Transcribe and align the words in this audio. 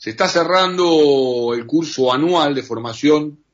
Se 0.00 0.08
está 0.08 0.28
cerrando 0.28 1.52
el 1.52 1.66
curso 1.66 2.10
anual 2.10 2.54
de 2.54 2.62
formación 2.62 3.44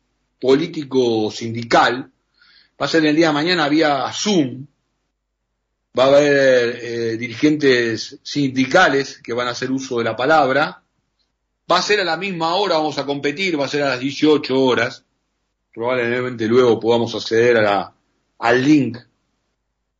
político-sindical. 0.41 2.13
Va 2.81 2.87
a 2.87 2.89
ser 2.89 3.05
el 3.05 3.17
día 3.17 3.27
de 3.27 3.33
mañana 3.33 3.69
vía 3.69 4.09
Zoom. 4.13 4.65
Va 5.99 6.05
a 6.05 6.07
haber 6.07 6.79
eh, 6.81 7.17
dirigentes 7.17 8.21
sindicales 8.23 9.21
que 9.25 9.33
van 9.33 9.49
a 9.49 9.51
hacer 9.51 9.73
uso 9.73 9.99
de 9.99 10.05
la 10.05 10.15
palabra. 10.15 10.85
Va 11.69 11.79
a 11.79 11.83
ser 11.83 11.99
a 11.99 12.05
la 12.05 12.17
misma 12.17 12.55
hora, 12.55 12.77
vamos 12.77 12.97
a 12.99 13.07
competir, 13.07 13.59
va 13.59 13.65
a 13.65 13.69
ser 13.69 13.83
a 13.83 13.89
las 13.89 13.99
18 13.99 14.57
horas. 14.57 15.05
Probablemente 15.75 16.47
luego 16.47 16.79
podamos 16.79 17.13
acceder 17.17 17.57
a 17.57 17.63
la, 17.63 17.95
al 18.39 18.65
link 18.65 18.99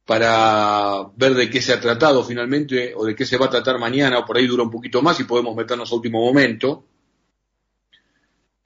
para 0.07 1.11
ver 1.17 1.35
de 1.35 1.51
qué 1.51 1.61
se 1.61 1.73
ha 1.73 1.81
tratado 1.81 2.25
finalmente 2.25 2.95
o 2.95 3.05
de 3.05 3.17
qué 3.17 3.27
se 3.27 3.37
va 3.37 3.47
a 3.47 3.51
tratar 3.51 3.79
mañana, 3.79 4.21
o 4.21 4.25
por 4.25 4.37
ahí 4.37 4.47
dura 4.47 4.63
un 4.63 4.71
poquito 4.71 5.03
más 5.03 5.19
y 5.19 5.25
podemos 5.25 5.55
meternos 5.55 5.91
a 5.91 5.95
último 5.97 6.25
momento. 6.25 6.85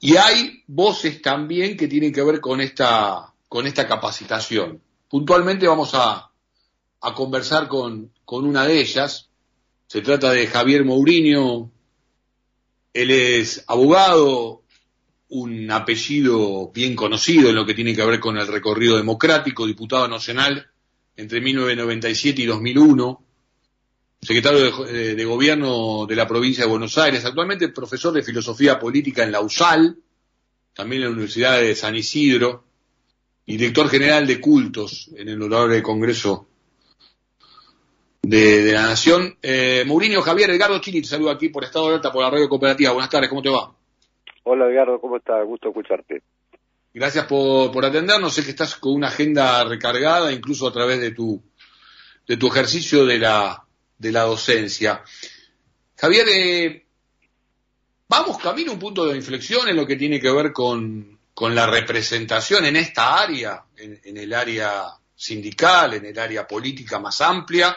Y 0.00 0.16
hay 0.16 0.62
voces 0.66 1.23
también 1.23 1.78
que 1.78 1.88
tienen 1.88 2.12
que 2.12 2.23
ver 2.23 2.41
con 2.41 2.61
esta, 2.61 3.33
con 3.48 3.66
esta 3.66 3.88
capacitación. 3.88 4.83
Puntualmente 5.09 5.66
vamos 5.66 5.95
a, 5.95 6.30
a 7.00 7.14
conversar 7.14 7.69
con, 7.69 8.12
con 8.27 8.45
una 8.45 8.66
de 8.66 8.78
ellas. 8.78 9.30
Se 9.86 10.02
trata 10.02 10.33
de 10.33 10.47
Javier 10.47 10.84
Mourinho. 10.84 11.70
Él 12.92 13.11
es 13.11 13.64
abogado, 13.66 14.62
un 15.30 15.70
apellido 15.70 16.70
bien 16.70 16.95
conocido 16.95 17.48
en 17.48 17.55
lo 17.55 17.64
que 17.64 17.75
tiene 17.75 17.97
que 17.97 18.05
ver 18.05 18.20
con 18.20 18.36
el 18.36 18.47
recorrido 18.47 18.98
democrático, 18.98 19.66
diputado 19.66 20.06
nacional 20.06 20.70
entre 21.20 21.41
1997 21.42 22.41
y 22.41 22.47
2001, 22.47 23.23
secretario 24.23 24.87
de, 24.87 25.24
Gobierno 25.24 26.06
de 26.06 26.16
la 26.16 26.27
provincia 26.27 26.65
de 26.65 26.70
Buenos 26.70 26.97
Aires, 26.97 27.24
actualmente 27.24 27.69
profesor 27.69 28.15
de 28.15 28.23
Filosofía 28.23 28.78
Política 28.78 29.23
en 29.23 29.33
la 29.33 29.42
USAL, 29.42 29.97
también 30.75 31.02
en 31.02 31.09
la 31.09 31.12
Universidad 31.12 31.61
de 31.61 31.75
San 31.75 31.94
Isidro, 31.94 32.64
y 33.44 33.59
director 33.59 33.89
general 33.89 34.27
de 34.27 34.41
cultos 34.41 35.11
en 35.14 35.28
el 35.28 35.42
Honorable 35.42 35.83
Congreso 35.83 36.47
de, 38.22 38.72
la 38.72 38.83
Nación. 38.83 39.37
Eh, 39.42 39.84
Mourinho 39.87 40.22
Javier 40.22 40.50
Edgardo 40.50 40.81
Chili, 40.81 41.03
te 41.03 41.09
saludo 41.09 41.31
aquí 41.31 41.50
por 41.50 41.64
Estado 41.64 41.89
de 41.89 41.94
Alta, 41.97 42.12
por 42.12 42.22
la 42.22 42.31
Radio 42.31 42.48
Cooperativa. 42.48 42.92
Buenas 42.92 43.11
tardes, 43.11 43.28
¿cómo 43.28 43.42
te 43.42 43.50
va? 43.50 43.72
Hola 44.44 44.70
Edgardo, 44.70 44.98
¿cómo 45.00 45.19
estás? 45.19 45.44
Gusto 45.44 45.69
escucharte. 45.69 46.22
Gracias 46.92 47.27
por, 47.27 47.70
por 47.70 47.84
atendernos. 47.84 48.34
Sé 48.34 48.44
que 48.44 48.50
estás 48.50 48.77
con 48.77 48.94
una 48.94 49.08
agenda 49.08 49.62
recargada, 49.64 50.33
incluso 50.33 50.66
a 50.66 50.72
través 50.72 51.00
de 51.00 51.12
tu, 51.12 51.42
de 52.27 52.36
tu 52.36 52.48
ejercicio 52.48 53.06
de 53.06 53.19
la, 53.19 53.64
de 53.98 54.12
la 54.12 54.22
docencia. 54.22 55.02
Javier, 55.97 56.27
eh, 56.28 56.86
vamos 58.08 58.38
camino 58.38 58.72
a 58.72 58.74
un 58.74 58.80
punto 58.80 59.06
de 59.06 59.16
inflexión 59.16 59.69
en 59.69 59.77
lo 59.77 59.86
que 59.86 59.97
tiene 59.97 60.20
que 60.20 60.30
ver 60.30 60.52
con, 60.52 61.19
con 61.34 61.55
la 61.55 61.66
representación 61.66 62.64
en 62.64 62.77
esta 62.77 63.22
área, 63.22 63.64
en, 63.77 64.16
el 64.16 64.34
área 64.34 64.84
sindical, 65.14 65.94
en 65.94 66.06
el 66.06 66.19
área 66.19 66.47
política 66.47 66.98
más 66.98 67.20
amplia. 67.20 67.77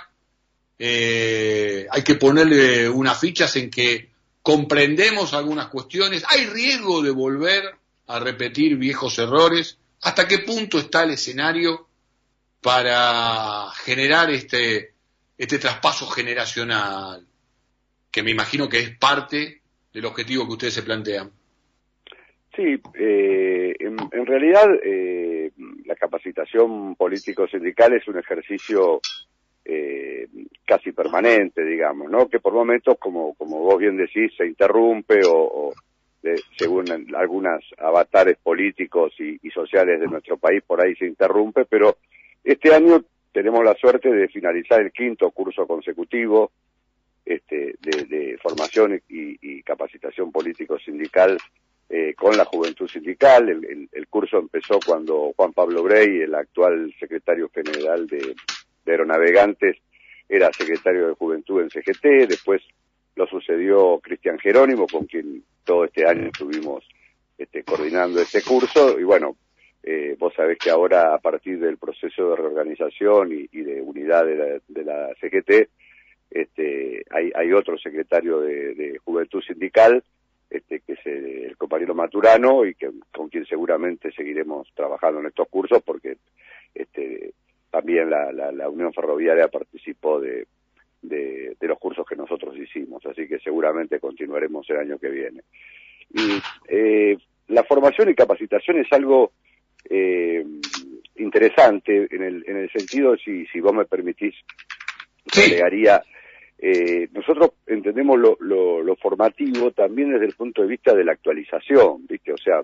Eh, 0.79 1.85
hay 1.89 2.01
que 2.01 2.15
ponerle 2.15 2.89
unas 2.89 3.19
fichas 3.19 3.55
en 3.57 3.69
que 3.69 4.09
comprendemos 4.41 5.33
algunas 5.33 5.67
cuestiones. 5.67 6.23
Hay 6.27 6.45
riesgo 6.47 7.01
de 7.01 7.11
volver 7.11 7.75
a 8.07 8.19
repetir 8.19 8.77
viejos 8.77 9.17
errores? 9.19 9.79
¿Hasta 10.01 10.27
qué 10.27 10.39
punto 10.39 10.77
está 10.77 11.03
el 11.03 11.11
escenario 11.11 11.87
para 12.61 13.69
generar 13.83 14.29
este, 14.31 14.93
este 15.37 15.59
traspaso 15.59 16.07
generacional? 16.07 17.25
Que 18.11 18.23
me 18.23 18.31
imagino 18.31 18.67
que 18.67 18.79
es 18.79 18.97
parte 18.97 19.61
del 19.93 20.05
objetivo 20.05 20.45
que 20.45 20.53
ustedes 20.53 20.73
se 20.73 20.83
plantean. 20.83 21.31
Sí, 22.55 22.79
eh, 22.93 23.75
en, 23.79 24.25
realidad 24.27 24.69
eh, 24.83 25.51
la 25.85 25.95
capacitación 25.95 26.95
político-sindical 26.95 27.93
es 27.93 28.07
un 28.07 28.19
ejercicio 28.19 29.01
eh, 29.65 30.27
casi 30.63 30.91
permanente, 30.91 31.63
digamos, 31.63 32.11
¿no? 32.11 32.27
Que 32.27 32.39
por 32.39 32.53
momentos, 32.53 32.97
como, 32.99 33.33
como 33.35 33.59
vos 33.59 33.79
bien 33.79 33.97
decís, 33.97 34.31
se 34.37 34.45
interrumpe 34.45 35.21
o 35.25 35.73
según 36.57 36.85
algunas 37.15 37.61
avatares 37.77 38.37
políticos 38.41 39.13
y, 39.19 39.49
sociales 39.49 39.99
de 39.99 40.07
nuestro 40.07 40.37
país, 40.37 40.63
por 40.65 40.81
ahí 40.81 40.95
se 40.95 41.05
interrumpe, 41.05 41.65
pero 41.65 41.97
este 42.43 42.73
año 42.73 43.03
tenemos 43.31 43.63
la 43.63 43.75
suerte 43.75 44.11
de 44.11 44.27
finalizar 44.27 44.81
el 44.81 44.91
quinto 44.91 45.29
curso 45.31 45.67
consecutivo 45.67 46.51
este, 47.25 47.75
de, 47.81 48.37
formación 48.41 49.01
y, 49.09 49.61
capacitación 49.63 50.31
político-sindical 50.31 51.37
eh, 51.89 52.13
con 52.15 52.35
la 52.35 52.45
juventud 52.45 52.87
sindical. 52.87 53.49
El, 53.49 54.07
curso 54.09 54.37
empezó 54.37 54.79
cuando 54.85 55.33
Juan 55.35 55.53
Pablo 55.53 55.83
Brey, 55.83 56.21
el 56.21 56.35
actual 56.35 56.93
secretario 56.99 57.49
general 57.49 58.07
de, 58.07 58.35
de 58.85 58.91
Aeronavegantes, 58.91 59.77
era 60.29 60.51
secretario 60.51 61.07
de 61.07 61.13
Juventud 61.13 61.61
en 61.61 61.69
CGT, 61.69 62.27
después 62.27 62.61
lo 63.15 63.27
sucedió 63.27 63.99
Cristian 63.99 64.39
Jerónimo, 64.39 64.87
con 64.87 65.05
quien 65.05 65.43
todo 65.63 65.85
este 65.85 66.05
año 66.05 66.27
estuvimos 66.27 66.83
este, 67.37 67.63
coordinando 67.63 68.21
este 68.21 68.41
curso. 68.41 68.99
Y 68.99 69.03
bueno, 69.03 69.35
eh, 69.83 70.15
vos 70.17 70.33
sabés 70.33 70.57
que 70.57 70.69
ahora, 70.69 71.13
a 71.13 71.19
partir 71.19 71.59
del 71.59 71.77
proceso 71.77 72.29
de 72.29 72.35
reorganización 72.35 73.31
y, 73.31 73.61
de 73.61 73.81
unidad 73.81 74.25
de 74.25 74.83
la, 74.83 75.13
CGT, 75.19 75.69
este, 76.31 77.03
hay, 77.11 77.31
hay 77.35 77.53
otro 77.53 77.77
secretario 77.77 78.39
de, 78.39 78.97
Juventud 79.03 79.43
Sindical, 79.43 80.03
este, 80.49 80.79
que 80.79 80.93
es 80.93 81.05
el, 81.05 81.55
compañero 81.57 81.93
Maturano, 81.93 82.65
y 82.65 82.73
que, 82.75 82.89
con 83.11 83.29
quien 83.29 83.45
seguramente 83.45 84.11
seguiremos 84.11 84.67
trabajando 84.73 85.19
en 85.19 85.27
estos 85.27 85.47
cursos, 85.49 85.83
porque 85.83 86.17
este, 86.73 87.33
también 87.69 88.09
la, 88.09 88.31
la 88.31 88.69
Unión 88.69 88.93
Ferroviaria 88.93 89.47
participó 89.49 90.19
de, 90.19 90.47
de, 91.03 91.55
los 91.61 91.79
cursos 91.79 92.05
que 92.05 92.15
nosotros 92.15 92.57
hicimos, 92.57 93.05
así 93.05 93.27
que 93.27 93.39
seguramente 93.39 93.99
continuaremos 93.99 94.69
el 94.69 94.77
año 94.77 94.97
que 94.97 95.09
viene. 95.09 95.41
Y 96.13 96.41
eh, 96.67 97.17
la 97.47 97.63
formación 97.63 98.09
y 98.09 98.15
capacitación 98.15 98.79
es 98.79 98.87
algo 98.91 99.31
eh, 99.89 100.45
interesante 101.15 102.07
en 102.11 102.23
el, 102.23 102.43
en 102.47 102.57
el 102.57 102.71
sentido, 102.71 103.15
si, 103.17 103.45
si 103.47 103.59
vos 103.59 103.73
me 103.73 103.85
permitís, 103.85 104.35
agregaría, 105.31 106.03
eh, 106.57 107.09
nosotros 107.11 107.51
entendemos 107.67 108.17
lo, 108.19 108.37
lo, 108.39 108.81
lo, 108.81 108.95
formativo 108.95 109.71
también 109.71 110.13
desde 110.13 110.27
el 110.27 110.33
punto 110.33 110.61
de 110.61 110.67
vista 110.67 110.93
de 110.93 111.03
la 111.03 111.13
actualización, 111.13 112.05
¿viste? 112.07 112.31
O 112.31 112.37
sea, 112.37 112.61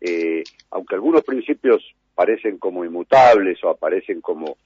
eh, 0.00 0.42
aunque 0.70 0.94
algunos 0.94 1.24
principios 1.24 1.82
parecen 2.14 2.58
como 2.58 2.84
inmutables 2.84 3.62
o 3.64 3.70
aparecen 3.70 4.20
como 4.20 4.58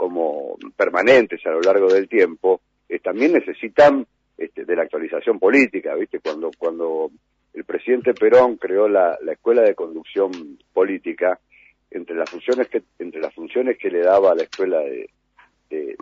como 0.00 0.56
permanentes 0.74 1.44
a 1.44 1.50
lo 1.50 1.60
largo 1.60 1.92
del 1.92 2.08
tiempo, 2.08 2.62
eh, 2.88 3.00
también 3.00 3.34
necesitan 3.34 4.06
este, 4.38 4.64
de 4.64 4.74
la 4.74 4.84
actualización 4.84 5.38
política, 5.38 5.94
¿viste? 5.94 6.20
Cuando, 6.20 6.50
cuando 6.56 7.10
el 7.52 7.64
presidente 7.64 8.14
Perón 8.14 8.56
creó 8.56 8.88
la, 8.88 9.18
Escuela 9.30 9.60
de 9.60 9.74
Conducción 9.74 10.30
Política, 10.72 11.38
entre 11.90 12.16
las 12.16 12.30
funciones 12.30 12.68
que, 12.68 12.82
entre 12.98 13.20
las 13.20 13.34
funciones 13.34 13.76
que 13.76 13.90
le 13.90 14.00
daba 14.00 14.32
a 14.32 14.34
la 14.34 14.44
Escuela 14.44 14.78
de, 14.78 15.10
de, 15.68 15.96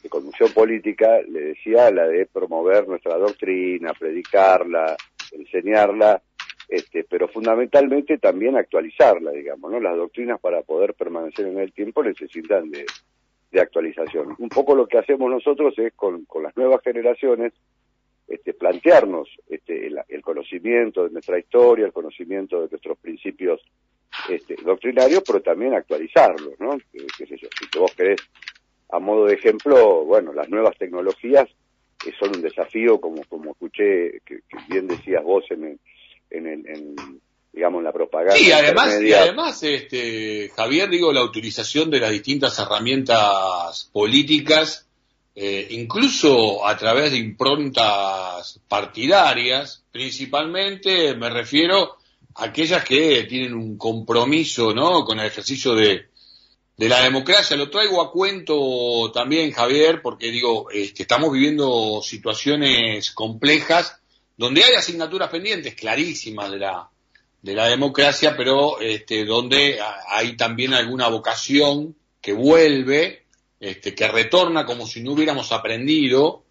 de 0.00 0.08
Conducción 0.08 0.52
Política, 0.52 1.08
le 1.28 1.40
decía 1.46 1.90
la 1.90 2.06
de 2.06 2.26
promover 2.26 2.86
nuestra 2.86 3.18
doctrina, 3.18 3.94
predicarla, 3.98 4.96
enseñarla, 5.32 6.22
este, 6.74 7.04
pero 7.04 7.28
fundamentalmente 7.28 8.18
también 8.18 8.56
actualizarla, 8.56 9.30
digamos, 9.30 9.70
¿no? 9.70 9.78
Las 9.78 9.96
doctrinas 9.96 10.40
para 10.40 10.62
poder 10.62 10.94
permanecer 10.94 11.46
en 11.46 11.60
el 11.60 11.72
tiempo 11.72 12.02
necesitan 12.02 12.68
de, 12.70 12.84
actualización. 13.60 14.34
Un 14.40 14.48
poco 14.48 14.74
lo 14.74 14.88
que 14.88 14.98
hacemos 14.98 15.30
nosotros 15.30 15.78
es 15.78 15.92
con, 15.94 16.26
las 16.42 16.56
nuevas 16.56 16.82
generaciones 16.82 17.52
este, 18.26 18.52
plantearnos 18.52 19.28
este, 19.48 19.86
el, 19.86 20.22
conocimiento 20.22 21.04
de 21.04 21.10
nuestra 21.10 21.38
historia, 21.38 21.86
el 21.86 21.92
conocimiento 21.92 22.60
de 22.60 22.68
nuestros 22.68 22.98
principios 22.98 23.60
este, 24.28 24.56
doctrinarios, 24.56 25.22
pero 25.24 25.40
también 25.40 25.72
actualizarlos, 25.74 26.58
¿no? 26.58 26.76
¿Qué 26.90 27.26
sé 27.26 27.36
yo? 27.36 27.46
Si 27.56 27.78
vos 27.78 27.94
querés, 27.94 28.20
a 28.90 28.98
modo 28.98 29.26
de 29.26 29.34
ejemplo, 29.34 30.04
bueno, 30.04 30.32
las 30.32 30.48
nuevas 30.48 30.76
tecnologías 30.76 31.48
eh, 32.04 32.12
son 32.18 32.30
un 32.34 32.42
desafío, 32.42 33.00
como, 33.00 33.22
como 33.28 33.52
escuché, 33.52 34.18
que, 34.26 34.40
que 34.48 34.56
bien 34.68 34.88
decías 34.88 35.22
vos 35.22 35.48
en 35.52 35.62
el, 35.62 35.78
en, 36.34 36.46
en 36.68 37.20
digamos, 37.52 37.84
la 37.84 37.92
propaganda. 37.92 38.36
Sí, 38.36 38.50
además, 38.50 39.00
y 39.00 39.12
además, 39.12 39.62
este, 39.62 40.50
Javier, 40.56 40.90
digo, 40.90 41.12
la 41.12 41.22
utilización 41.22 41.88
de 41.88 42.00
las 42.00 42.10
distintas 42.10 42.58
herramientas 42.58 43.88
políticas, 43.92 44.86
eh, 45.36 45.68
incluso 45.70 46.66
a 46.66 46.76
través 46.76 47.12
de 47.12 47.18
improntas 47.18 48.60
partidarias, 48.66 49.84
principalmente 49.92 51.14
me 51.14 51.30
refiero 51.30 51.96
a 52.34 52.44
aquellas 52.46 52.84
que 52.84 53.22
tienen 53.24 53.54
un 53.54 53.78
compromiso, 53.78 54.74
¿no?, 54.74 55.04
con 55.04 55.20
el 55.20 55.26
ejercicio 55.26 55.74
de, 55.74 56.06
de 56.76 56.88
la 56.88 57.02
democracia. 57.02 57.56
Lo 57.56 57.70
traigo 57.70 58.02
a 58.02 58.10
cuento 58.10 59.12
también, 59.12 59.52
Javier, 59.52 60.02
porque 60.02 60.32
digo, 60.32 60.70
este, 60.72 61.02
estamos 61.02 61.32
viviendo 61.32 62.00
situaciones 62.02 63.12
complejas 63.12 64.00
donde 64.36 64.64
hay 64.64 64.74
asignaturas 64.74 65.30
pendientes 65.30 65.74
clarísimas 65.74 66.50
de 66.50 66.58
la, 66.58 66.88
de 67.42 67.54
la 67.54 67.68
democracia, 67.68 68.36
pero 68.36 68.80
este, 68.80 69.24
donde 69.24 69.78
hay 70.08 70.36
también 70.36 70.74
alguna 70.74 71.08
vocación 71.08 71.94
que 72.20 72.32
vuelve, 72.32 73.24
este, 73.60 73.94
que 73.94 74.08
retorna 74.08 74.64
como 74.64 74.86
si 74.86 75.02
no 75.02 75.12
hubiéramos 75.12 75.52
aprendido 75.52 76.44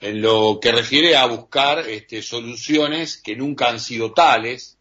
en 0.00 0.20
lo 0.20 0.58
que 0.60 0.72
refiere 0.72 1.16
a 1.16 1.26
buscar 1.26 1.88
este, 1.88 2.22
soluciones 2.22 3.16
que 3.16 3.36
nunca 3.36 3.68
han 3.68 3.80
sido 3.80 4.12
tales. 4.12 4.78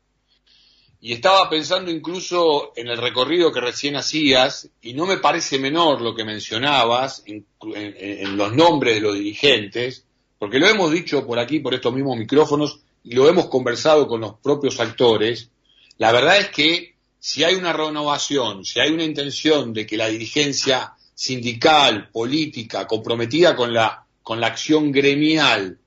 Y 0.99 1.13
estaba 1.13 1.49
pensando 1.49 1.89
incluso 1.89 2.73
en 2.75 2.87
el 2.87 2.97
recorrido 2.97 3.51
que 3.51 3.61
recién 3.61 3.95
hacías, 3.95 4.69
y 4.81 4.93
no 4.93 5.05
me 5.05 5.17
parece 5.17 5.57
menor 5.57 6.01
lo 6.01 6.15
que 6.15 6.23
mencionabas 6.23 7.23
en, 7.25 7.45
en 7.75 8.37
los 8.37 8.53
nombres 8.53 8.95
de 8.95 9.01
los 9.01 9.15
dirigentes, 9.15 10.05
porque 10.41 10.57
lo 10.57 10.67
hemos 10.67 10.91
dicho 10.91 11.23
por 11.27 11.37
aquí, 11.37 11.59
por 11.59 11.75
estos 11.75 11.93
mismos 11.93 12.17
micrófonos, 12.17 12.79
y 13.03 13.13
lo 13.13 13.29
hemos 13.29 13.45
conversado 13.45 14.07
con 14.07 14.21
los 14.21 14.39
propios 14.39 14.79
actores, 14.79 15.51
la 15.99 16.11
verdad 16.11 16.39
es 16.39 16.49
que 16.49 16.95
si 17.19 17.43
hay 17.43 17.53
una 17.53 17.71
renovación, 17.73 18.65
si 18.65 18.79
hay 18.79 18.91
una 18.91 19.03
intención 19.03 19.71
de 19.71 19.85
que 19.85 19.97
la 19.97 20.07
dirigencia 20.07 20.93
sindical, 21.13 22.09
política, 22.09 22.87
comprometida 22.87 23.55
con 23.55 23.71
la, 23.71 24.03
con 24.23 24.41
la 24.41 24.47
acción 24.47 24.91
gremial, 24.91 25.77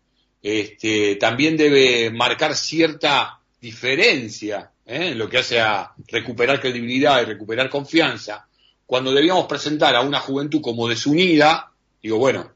este, 0.40 1.16
también 1.16 1.56
debe 1.56 2.12
marcar 2.12 2.54
cierta 2.54 3.40
diferencia 3.60 4.70
¿eh? 4.86 5.08
en 5.08 5.18
lo 5.18 5.28
que 5.28 5.38
hace 5.38 5.58
a 5.58 5.90
recuperar 6.06 6.60
credibilidad 6.60 7.20
y 7.20 7.24
recuperar 7.24 7.68
confianza, 7.68 8.46
cuando 8.86 9.12
debíamos 9.12 9.46
presentar 9.46 9.96
a 9.96 10.02
una 10.02 10.20
juventud 10.20 10.60
como 10.60 10.86
desunida, 10.86 11.72
digo, 12.00 12.18
bueno, 12.18 12.54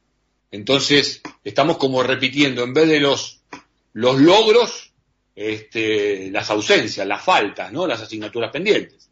entonces, 0.51 1.23
estamos 1.45 1.77
como 1.77 2.03
repitiendo, 2.03 2.65
en 2.65 2.73
vez 2.73 2.89
de 2.89 3.01
los, 3.01 3.45
los 3.93 4.21
logros, 4.21 4.95
este, 5.37 6.31
las 6.31 6.51
ausencias, 6.51 7.07
las 7.07 7.25
faltas, 7.25 7.73
¿no? 7.73 7.87
Las 7.87 8.03
asignaturas 8.03 8.51
pendientes. 8.51 9.09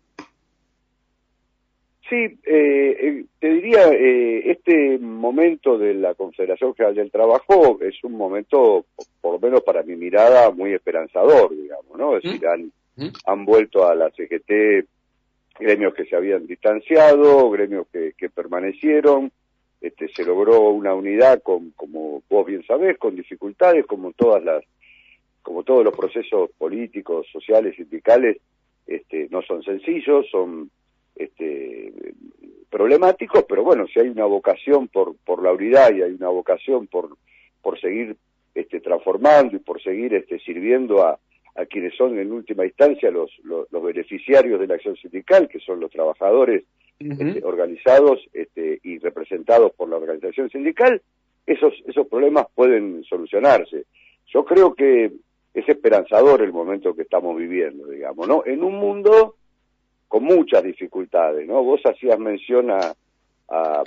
Sí, 2.08 2.14
eh, 2.14 2.38
eh, 2.46 3.24
te 3.40 3.48
diría, 3.48 3.88
eh, 3.88 4.50
este 4.50 4.96
momento 4.98 5.76
de 5.76 5.94
la 5.94 6.14
Confederación 6.14 6.74
General 6.74 6.94
del 6.94 7.10
Trabajo 7.10 7.78
es 7.80 7.96
un 8.04 8.12
momento, 8.12 8.86
por 9.20 9.34
lo 9.34 9.38
menos 9.40 9.62
para 9.64 9.82
mi 9.82 9.96
mirada, 9.96 10.50
muy 10.52 10.72
esperanzador, 10.72 11.56
digamos, 11.56 11.98
¿no? 11.98 12.16
Es 12.16 12.24
¿Mm? 12.24 12.28
decir, 12.28 12.46
han, 12.46 12.72
¿Mm? 12.94 13.08
han 13.26 13.44
vuelto 13.44 13.88
a 13.88 13.94
la 13.96 14.10
CGT 14.10 14.86
gremios 15.58 15.94
que 15.94 16.04
se 16.04 16.14
habían 16.14 16.46
distanciado, 16.46 17.50
gremios 17.50 17.88
que, 17.92 18.12
que 18.16 18.30
permanecieron, 18.30 19.32
este, 19.86 20.08
se 20.08 20.24
logró 20.24 20.70
una 20.70 20.94
unidad 20.94 21.42
con, 21.42 21.70
como 21.70 22.22
vos 22.28 22.46
bien 22.46 22.64
sabés, 22.66 22.98
con 22.98 23.14
dificultades, 23.14 23.86
como 23.86 24.12
todas 24.12 24.42
las, 24.42 24.64
como 25.42 25.62
todos 25.62 25.84
los 25.84 25.96
procesos 25.96 26.50
políticos, 26.58 27.26
sociales, 27.32 27.76
sindicales, 27.76 28.38
este, 28.86 29.28
no 29.30 29.42
son 29.42 29.62
sencillos, 29.62 30.26
son 30.30 30.70
este, 31.14 31.92
problemáticos, 32.68 33.44
pero 33.48 33.62
bueno, 33.62 33.86
si 33.86 34.00
hay 34.00 34.08
una 34.08 34.24
vocación 34.24 34.88
por, 34.88 35.16
por 35.24 35.42
la 35.42 35.52
unidad 35.52 35.94
y 35.94 36.02
hay 36.02 36.12
una 36.12 36.28
vocación 36.28 36.88
por, 36.88 37.16
por 37.62 37.80
seguir 37.80 38.16
este, 38.54 38.80
transformando 38.80 39.56
y 39.56 39.60
por 39.60 39.80
seguir 39.80 40.14
este, 40.14 40.40
sirviendo 40.40 41.04
a, 41.04 41.18
a 41.54 41.66
quienes 41.66 41.94
son 41.94 42.18
en 42.18 42.32
última 42.32 42.64
instancia 42.64 43.10
los, 43.10 43.30
los, 43.44 43.70
los 43.70 43.82
beneficiarios 43.82 44.58
de 44.58 44.66
la 44.66 44.74
acción 44.74 44.96
sindical, 44.96 45.48
que 45.48 45.60
son 45.60 45.78
los 45.78 45.90
trabajadores 45.90 46.64
este, 46.98 47.44
organizados 47.44 48.20
este, 48.32 48.81
y 48.82 48.98
representados 48.98 49.72
por 49.72 49.88
la 49.88 49.96
organización 49.96 50.50
sindical, 50.50 51.00
esos, 51.46 51.75
esos 51.87 52.06
problemas 52.06 52.46
pueden 52.54 53.04
solucionarse. 53.04 53.84
Yo 54.32 54.44
creo 54.44 54.75
que 54.75 55.12
es 55.54 55.69
esperanzador 55.69 56.43
el 56.43 56.52
momento 56.52 56.94
que 56.94 57.02
estamos 57.02 57.37
viviendo, 57.37 57.87
digamos, 57.87 58.26
¿no? 58.28 58.43
En 58.44 58.62
un 58.62 58.75
mundo 58.75 59.37
con 60.08 60.25
muchas 60.25 60.62
dificultades, 60.62 61.46
¿no? 61.46 61.62
Vos 61.62 61.81
hacías 61.84 62.19
mención 62.19 62.70
a, 62.70 62.94
a, 63.49 63.82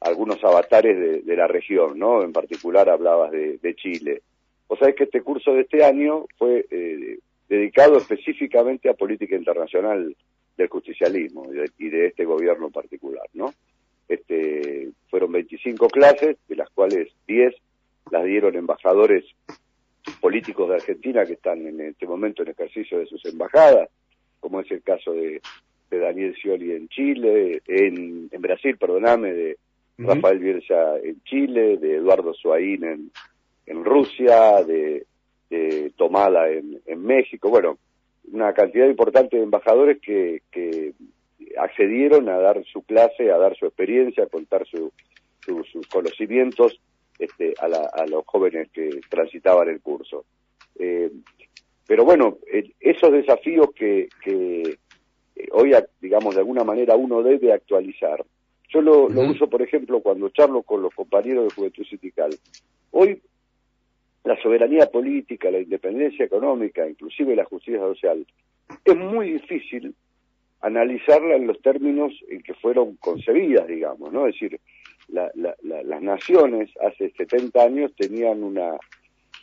algunos 0.00 0.42
avatares 0.44 1.24
de, 1.24 1.36
la 1.36 1.46
región, 1.46 1.98
¿no? 1.98 2.22
En 2.22 2.32
particular 2.32 2.88
hablabas 2.88 3.30
de, 3.32 3.74
Chile. 3.76 4.22
Vos 4.68 4.78
sabés 4.78 4.94
que 4.94 5.04
este 5.04 5.22
curso 5.22 5.52
de 5.52 5.62
este 5.62 5.84
año 5.84 6.26
fue 6.36 6.66
eh, 6.70 7.18
dedicado 7.48 7.98
específicamente 7.98 8.88
a 8.88 8.94
política 8.94 9.36
internacional 9.36 10.14
del 10.56 10.68
justicialismo 10.68 11.46
y 11.78 11.88
de, 11.88 12.06
este 12.06 12.24
gobierno 12.24 12.66
en 12.66 12.72
particular, 12.72 13.26
¿no? 13.34 13.52
Este, 14.08 14.90
fueron 15.10 15.32
25 15.32 15.88
clases, 15.88 16.36
de 16.48 16.56
las 16.56 16.70
cuales 16.70 17.12
10 17.26 17.54
las 18.10 18.24
dieron 18.24 18.54
embajadores 18.54 19.24
políticos 20.20 20.68
de 20.68 20.76
Argentina 20.76 21.24
que 21.24 21.34
están 21.34 21.66
en 21.66 21.80
este 21.80 22.06
momento 22.06 22.42
en 22.42 22.50
ejercicio 22.50 22.98
de 22.98 23.06
sus 23.06 23.24
embajadas, 23.26 23.90
como 24.40 24.60
es 24.60 24.70
el 24.70 24.82
caso 24.82 25.12
de, 25.12 25.40
Daniel 25.88 26.34
Scioli 26.36 26.72
en 26.72 26.88
Chile, 26.88 27.62
en, 27.66 28.28
Brasil, 28.38 28.76
perdóname, 28.76 29.32
de 29.32 29.56
Rafael 29.96 30.38
Bielsa 30.38 30.98
en 31.02 31.22
Chile, 31.24 31.78
de 31.78 31.96
Eduardo 31.96 32.34
Suaín 32.34 32.84
en, 32.84 33.10
en 33.64 33.84
Rusia, 33.84 34.62
de, 34.62 35.06
Tomada 35.96 36.50
en, 36.50 36.82
en 36.84 37.02
México, 37.02 37.48
bueno, 37.48 37.78
una 38.32 38.52
cantidad 38.52 38.86
importante 38.86 39.36
de 39.36 39.42
embajadores 39.42 40.00
que, 40.00 40.42
que 40.50 40.94
accedieron 41.58 42.28
a 42.28 42.38
dar 42.38 42.64
su 42.64 42.82
clase, 42.82 43.30
a 43.30 43.38
dar 43.38 43.56
su 43.56 43.66
experiencia, 43.66 44.24
a 44.24 44.28
contar 44.28 44.66
sus 44.66 44.92
conocimientos 45.92 46.80
este, 47.18 47.54
a, 47.58 47.66
a, 47.66 48.06
los 48.06 48.24
jóvenes 48.26 48.68
que 48.72 49.00
transitaban 49.08 49.68
el 49.68 49.80
curso. 49.80 50.24
Eh, 50.78 51.10
pero 51.86 52.04
bueno, 52.04 52.38
esos 52.80 53.12
desafíos 53.12 53.68
que, 53.74 54.08
que 54.22 54.78
hoy, 55.52 55.72
digamos, 56.00 56.34
de 56.34 56.40
alguna 56.40 56.64
manera 56.64 56.96
uno 56.96 57.22
debe 57.22 57.52
actualizar. 57.52 58.24
Yo 58.68 58.80
lo, 58.82 59.08
lo 59.08 59.20
uso, 59.22 59.48
por 59.48 59.62
ejemplo, 59.62 60.00
cuando 60.00 60.28
charlo 60.30 60.62
con 60.62 60.82
los 60.82 60.92
compañeros 60.92 61.44
de 61.44 61.54
Juventud 61.54 61.84
Sindical. 61.84 62.36
Hoy 62.90 63.22
la 64.26 64.36
soberanía 64.42 64.86
política, 64.86 65.52
la 65.52 65.60
independencia 65.60 66.24
económica, 66.24 66.84
inclusive 66.86 67.36
la 67.36 67.44
justicia 67.44 67.78
social, 67.78 68.26
es 68.84 68.96
muy 68.96 69.34
difícil 69.34 69.94
analizarla 70.62 71.36
en 71.36 71.46
los 71.46 71.62
términos 71.62 72.12
en 72.28 72.42
que 72.42 72.52
fueron 72.54 72.96
concebidas, 72.96 73.68
digamos, 73.68 74.12
¿no? 74.12 74.26
Es 74.26 74.34
decir, 74.34 74.60
las 75.06 76.02
naciones 76.02 76.70
hace 76.80 77.12
70 77.12 77.62
años 77.62 77.92
tenían 77.96 78.42
una, 78.42 78.76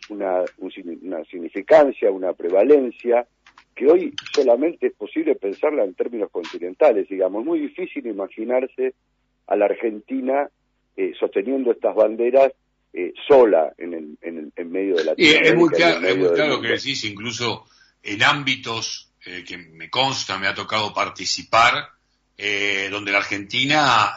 una, 0.09 0.43
una 0.59 1.23
significancia, 1.25 2.11
una 2.11 2.33
prevalencia, 2.33 3.25
que 3.73 3.87
hoy 3.87 4.13
solamente 4.33 4.87
es 4.87 4.93
posible 4.93 5.35
pensarla 5.35 5.85
en 5.85 5.93
términos 5.93 6.29
continentales, 6.29 7.07
digamos, 7.07 7.41
es 7.41 7.47
muy 7.47 7.59
difícil 7.59 8.05
imaginarse 8.05 8.93
a 9.47 9.55
la 9.55 9.65
Argentina 9.65 10.49
eh, 10.97 11.13
sosteniendo 11.17 11.71
estas 11.71 11.95
banderas 11.95 12.51
eh, 12.95 13.11
sola 13.27 13.73
en, 13.75 13.95
el, 13.95 14.17
en, 14.21 14.53
en, 14.55 14.71
medio 14.71 14.97
de 14.97 15.03
la 15.03 15.13
y 15.17 15.29
es 15.29 15.55
muy 15.55 15.69
claro, 15.69 16.07
es 16.07 16.15
muy 16.15 16.29
claro 16.29 16.61
que 16.61 16.67
decís, 16.67 17.03
incluso 17.05 17.65
en 18.03 18.21
ámbitos 18.21 19.09
eh, 19.25 19.43
que 19.43 19.57
me 19.57 19.89
consta, 19.89 20.37
me 20.37 20.45
ha 20.45 20.53
tocado 20.53 20.93
participar, 20.93 21.89
eh, 22.37 22.89
donde 22.91 23.11
la 23.11 23.17
Argentina, 23.17 24.15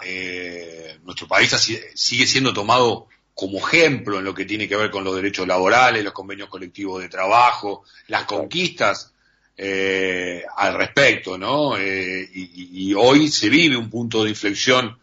nuestro 1.05 1.27
país 1.27 1.51
sigue 1.95 2.27
siendo 2.27 2.53
tomado 2.53 3.07
como 3.33 3.67
ejemplo 3.67 4.19
en 4.19 4.27
lo 4.27 4.35
que 4.35 4.45
tiene 4.45 4.69
que 4.69 4.77
ver 4.77 4.91
con 4.91 5.05
los 5.05 5.17
derechos 5.17 5.49
laborales, 5.49 6.05
los 6.05 6.13
convenios 6.13 6.51
colectivos 6.51 7.01
de 7.01 7.09
trabajo, 7.09 7.85
las 8.09 8.25
conquistas 8.25 9.15
al 9.57 10.75
respecto, 10.75 11.39
¿no? 11.39 11.81
Y, 11.81 12.91
y, 12.91 12.93
hoy 12.93 13.29
se 13.29 13.49
vive 13.49 13.75
un 13.75 13.89
punto 13.89 14.23
de 14.23 14.29
inflexión 14.29 14.99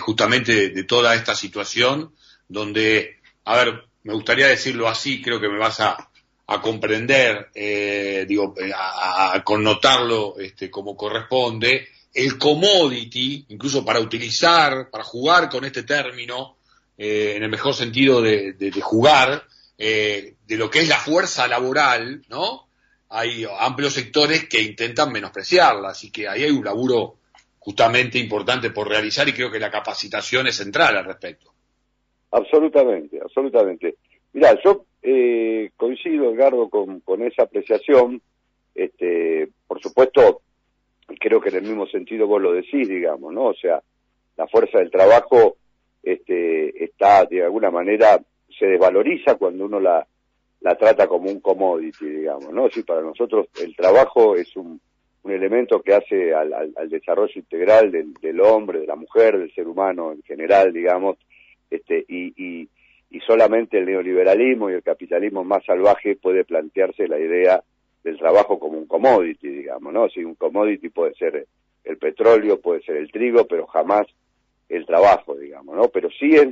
justamente 0.00 0.52
de, 0.52 0.68
de, 0.70 0.82
toda 0.82 1.14
esta 1.14 1.36
situación 1.36 2.10
donde, 2.48 3.16
a 3.44 3.56
ver, 3.56 3.84
me 4.04 4.12
gustaría 4.12 4.48
decirlo 4.48 4.88
así, 4.88 5.20
creo 5.22 5.40
que 5.40 5.48
me 5.48 5.58
vas 5.58 5.80
a, 5.80 6.10
comprender, 6.62 7.48
eh, 7.54 8.26
digo, 8.28 8.54
eh, 8.60 8.70
a, 8.74 9.42
connotarlo 9.42 10.38
este, 10.38 10.70
como 10.70 10.96
corresponde, 10.96 11.88
el 12.12 12.38
commodity, 12.38 13.46
incluso 13.48 13.84
para 13.84 13.98
utilizar, 13.98 14.90
para 14.90 15.04
jugar 15.04 15.48
con 15.48 15.64
este 15.64 15.82
término, 15.82 16.58
eh, 16.96 17.34
en 17.36 17.42
el 17.42 17.50
mejor 17.50 17.74
sentido 17.74 18.22
de, 18.22 18.52
de, 18.52 18.70
jugar, 18.80 19.46
de 19.76 20.36
lo 20.50 20.70
que 20.70 20.80
es 20.80 20.88
la 20.88 20.98
fuerza 20.98 21.48
laboral, 21.48 22.22
¿no? 22.28 22.68
Hay 23.08 23.46
amplios 23.58 23.94
sectores 23.94 24.48
que 24.48 24.62
intentan 24.62 25.10
menospreciarla, 25.10 25.90
así 25.90 26.10
que 26.10 26.28
ahí 26.28 26.44
hay 26.44 26.50
un 26.50 26.64
laburo 26.64 27.18
justamente 27.58 28.18
importante 28.18 28.70
por 28.70 28.88
realizar 28.88 29.26
y 29.28 29.32
creo 29.32 29.50
que 29.50 29.58
la 29.58 29.70
capacitación 29.70 30.46
es 30.46 30.56
central 30.56 30.98
al 30.98 31.06
respecto. 31.06 31.53
Absolutamente, 32.34 33.20
absolutamente. 33.22 33.94
Mira, 34.32 34.58
yo 34.64 34.86
eh, 35.02 35.70
coincido, 35.76 36.32
Edgardo, 36.32 36.68
con, 36.68 36.98
con 37.00 37.22
esa 37.22 37.44
apreciación. 37.44 38.20
Este, 38.74 39.48
por 39.68 39.80
supuesto, 39.80 40.40
creo 41.20 41.40
que 41.40 41.50
en 41.50 41.56
el 41.56 41.62
mismo 41.62 41.86
sentido 41.86 42.26
vos 42.26 42.42
lo 42.42 42.52
decís, 42.52 42.88
digamos, 42.88 43.32
¿no? 43.32 43.44
O 43.44 43.54
sea, 43.54 43.80
la 44.36 44.48
fuerza 44.48 44.78
del 44.78 44.90
trabajo 44.90 45.58
este, 46.02 46.82
está, 46.82 47.24
de 47.24 47.44
alguna 47.44 47.70
manera, 47.70 48.20
se 48.58 48.66
desvaloriza 48.66 49.36
cuando 49.36 49.66
uno 49.66 49.78
la, 49.78 50.04
trata 50.76 51.06
como 51.06 51.30
un 51.30 51.38
commodity, 51.38 52.06
digamos, 52.06 52.52
¿no? 52.52 52.68
Sí, 52.68 52.82
para 52.82 53.02
nosotros 53.02 53.46
el 53.62 53.76
trabajo 53.76 54.34
es 54.34 54.56
un, 54.56 54.80
un 55.22 55.30
elemento 55.30 55.80
que 55.82 55.94
hace 55.94 56.34
al, 56.34 56.52
al, 56.52 56.88
desarrollo 56.88 57.34
integral 57.36 57.92
del, 57.92 58.12
del, 58.14 58.40
hombre, 58.40 58.80
de 58.80 58.88
la 58.88 58.96
mujer, 58.96 59.38
del 59.38 59.54
ser 59.54 59.68
humano 59.68 60.10
en 60.10 60.22
general, 60.24 60.72
digamos, 60.72 61.16
este, 61.76 62.04
y, 62.08 62.68
solamente 63.26 63.78
el 63.78 63.86
neoliberalismo 63.86 64.68
y 64.68 64.74
el 64.74 64.82
capitalismo 64.82 65.44
más 65.44 65.64
salvaje 65.64 66.16
puede 66.16 66.44
plantearse 66.44 67.08
la 67.08 67.18
idea 67.18 67.62
del 68.02 68.18
trabajo 68.18 68.58
como 68.58 68.76
un 68.76 68.86
commodity, 68.86 69.48
digamos, 69.48 69.94
¿no? 69.94 70.08
Si 70.10 70.22
un 70.22 70.34
commodity 70.34 70.90
puede 70.90 71.14
ser 71.14 71.46
el 71.84 71.96
petróleo, 71.96 72.60
puede 72.60 72.82
ser 72.82 72.96
el 72.96 73.10
trigo, 73.10 73.46
pero 73.46 73.66
jamás 73.66 74.06
el 74.68 74.84
trabajo, 74.84 75.36
digamos, 75.36 75.74
¿no? 75.74 75.88
Pero 75.88 76.10
sí 76.10 76.34
es, 76.34 76.48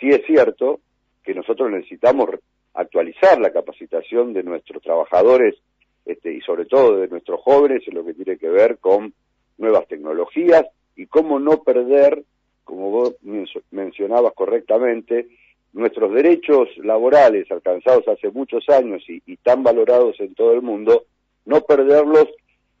sí 0.00 0.08
es 0.08 0.24
cierto 0.26 0.80
que 1.22 1.34
nosotros 1.34 1.70
necesitamos 1.70 2.30
actualizar 2.74 3.38
la 3.38 3.52
capacitación 3.52 4.32
de 4.32 4.42
nuestros 4.42 4.82
trabajadores 4.82 5.56
este, 6.04 6.32
y 6.32 6.40
sobre 6.40 6.64
todo 6.64 6.96
de 6.96 7.08
nuestros 7.08 7.40
jóvenes 7.42 7.82
en 7.86 7.94
lo 7.94 8.04
que 8.04 8.14
tiene 8.14 8.38
que 8.38 8.48
ver 8.48 8.78
con 8.78 9.12
nuevas 9.58 9.86
tecnologías 9.88 10.64
y 10.96 11.06
cómo 11.06 11.38
no 11.38 11.62
perder, 11.62 12.24
como 12.68 12.90
vos 12.90 13.16
mencionabas 13.70 14.34
correctamente, 14.34 15.26
nuestros 15.72 16.12
derechos 16.12 16.68
laborales 16.76 17.50
alcanzados 17.50 18.06
hace 18.08 18.30
muchos 18.30 18.68
años 18.68 19.02
y, 19.08 19.38
tan 19.38 19.62
valorados 19.62 20.20
en 20.20 20.34
todo 20.34 20.52
el 20.52 20.60
mundo, 20.60 21.06
no 21.46 21.62
perderlos 21.62 22.26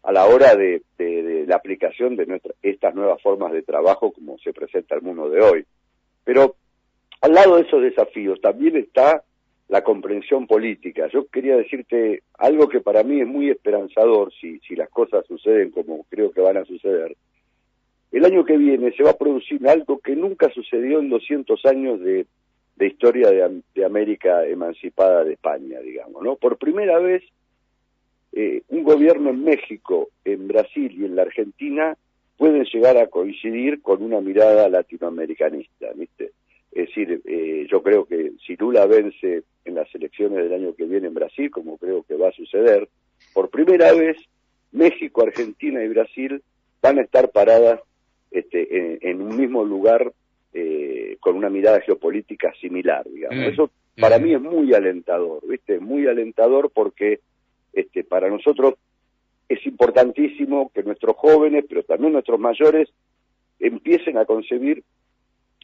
a 0.02 0.12
la 0.12 0.26
hora 0.26 0.54
de, 0.56 0.82
la 1.46 1.56
aplicación 1.56 2.16
de 2.16 2.38
estas 2.60 2.94
nuevas 2.94 3.22
formas 3.22 3.50
de 3.52 3.62
trabajo 3.62 4.12
como 4.12 4.36
se 4.38 4.52
presenta 4.52 4.94
el 4.94 5.00
mundo 5.00 5.30
de 5.30 5.40
hoy. 5.40 5.64
Pero 6.22 6.56
al 7.22 7.32
lado 7.32 7.56
de 7.56 7.62
esos 7.62 7.80
desafíos 7.80 8.38
también 8.42 8.76
está 8.76 9.22
la 9.68 9.82
comprensión 9.82 10.46
política. 10.46 11.08
Yo 11.10 11.28
quería 11.28 11.56
decirte 11.56 12.24
algo 12.34 12.68
que 12.68 12.80
para 12.80 13.02
mí 13.04 13.22
es 13.22 13.26
muy 13.26 13.48
esperanzador 13.48 14.34
si, 14.38 14.58
si 14.60 14.76
las 14.76 14.90
cosas 14.90 15.24
suceden 15.26 15.70
como 15.70 16.04
creo 16.10 16.30
que 16.30 16.42
van 16.42 16.58
a 16.58 16.66
suceder. 16.66 17.16
El 18.10 18.24
año 18.24 18.44
que 18.44 18.56
viene 18.56 18.92
se 18.92 19.02
va 19.02 19.10
a 19.10 19.18
producir 19.18 19.66
algo 19.68 19.98
que 19.98 20.16
nunca 20.16 20.50
sucedió 20.50 20.98
en 20.98 21.10
200 21.10 21.64
años 21.66 22.00
de, 22.00 22.26
de 22.78 22.86
historia 22.86 23.30
de, 23.30 23.84
América 23.84 24.46
emancipada 24.46 25.24
de 25.24 25.34
España, 25.34 25.80
digamos, 25.80 26.22
¿no? 26.22 26.36
Por 26.36 26.58
primera 26.58 26.98
vez, 26.98 27.22
eh, 28.32 28.62
un 28.68 28.84
gobierno 28.84 29.30
en 29.30 29.44
México, 29.44 30.10
en 30.24 30.46
Brasil 30.48 30.94
y 30.96 31.04
en 31.04 31.16
la 31.16 31.22
Argentina 31.22 31.96
pueden 32.36 32.64
llegar 32.64 32.96
a 32.96 33.08
coincidir 33.08 33.82
con 33.82 34.02
una 34.02 34.20
mirada 34.20 34.68
latinoamericanista, 34.68 35.88
¿viste? 35.94 36.32
Es 36.70 36.88
decir, 36.88 37.20
eh, 37.24 37.66
yo 37.68 37.82
creo 37.82 38.04
que 38.04 38.32
si 38.46 38.54
Lula 38.56 38.86
vence 38.86 39.42
en 39.64 39.74
las 39.74 39.92
elecciones 39.94 40.44
del 40.44 40.52
año 40.52 40.74
que 40.74 40.84
viene 40.84 41.08
en 41.08 41.14
Brasil, 41.14 41.50
como 41.50 41.78
creo 41.78 42.04
que 42.04 42.14
va 42.14 42.28
a 42.28 42.32
suceder, 42.32 42.88
por 43.34 43.50
primera 43.50 43.92
vez 43.92 44.16
México, 44.70 45.22
Argentina 45.22 45.82
y 45.82 45.88
Brasil 45.88 46.42
van 46.80 46.98
a 46.98 47.02
estar 47.02 47.30
paradas 47.30 47.80
este, 48.30 49.08
en 49.10 49.22
un 49.22 49.36
mismo 49.36 49.64
lugar 49.64 50.12
eh, 50.52 51.16
con 51.20 51.36
una 51.36 51.50
mirada 51.50 51.80
geopolítica 51.80 52.52
similar, 52.60 53.08
digamos. 53.08 53.38
Mm. 53.38 53.50
Eso 53.50 53.70
para 53.98 54.18
mm. 54.18 54.22
mí 54.22 54.34
es 54.34 54.40
muy 54.40 54.74
alentador, 54.74 55.46
¿viste? 55.46 55.78
Muy 55.78 56.06
alentador 56.06 56.70
porque 56.72 57.20
este, 57.72 58.04
para 58.04 58.28
nosotros 58.28 58.74
es 59.48 59.64
importantísimo 59.66 60.70
que 60.74 60.82
nuestros 60.82 61.16
jóvenes, 61.16 61.64
pero 61.68 61.82
también 61.82 62.12
nuestros 62.12 62.38
mayores, 62.38 62.88
empiecen 63.58 64.18
a 64.18 64.24
concebir 64.24 64.84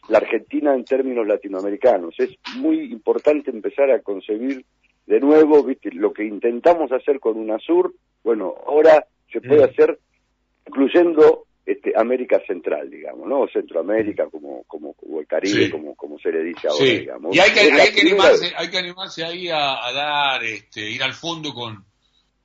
la 0.09 0.17
Argentina 0.17 0.75
en 0.75 0.85
términos 0.85 1.25
latinoamericanos. 1.25 2.15
Es 2.19 2.31
muy 2.57 2.91
importante 2.91 3.51
empezar 3.51 3.89
a 3.91 4.01
concebir 4.01 4.65
de 5.07 5.19
nuevo, 5.19 5.63
¿viste? 5.63 5.91
Lo 5.91 6.13
que 6.13 6.25
intentamos 6.25 6.91
hacer 6.91 7.19
con 7.19 7.37
UNASUR, 7.37 7.93
bueno, 8.23 8.53
ahora 8.65 9.05
se 9.31 9.41
puede 9.41 9.61
mm. 9.61 9.69
hacer 9.69 9.99
incluyendo 10.67 11.45
este, 11.65 11.93
América 11.95 12.39
Central, 12.45 12.91
digamos, 12.91 13.27
¿no? 13.27 13.47
Centroamérica, 13.51 14.29
como, 14.29 14.63
como, 14.65 14.93
como 14.93 15.19
el 15.19 15.25
Caribe, 15.25 15.71
como, 15.71 15.95
como 15.95 16.19
se 16.19 16.31
le 16.31 16.43
dice 16.43 16.67
ahora, 16.67 16.85
digamos. 16.85 17.35
Y 17.35 17.39
hay 17.39 17.51
que, 17.51 17.59
hay 17.59 17.91
que 17.91 18.01
animarse, 18.01 18.53
hay 18.55 18.69
que 18.69 18.77
animarse 18.77 19.23
ahí 19.23 19.49
a, 19.49 19.91
dar, 19.91 20.43
este, 20.43 20.87
ir 20.89 21.01
al 21.01 21.13
fondo 21.13 21.53
con, 21.53 21.83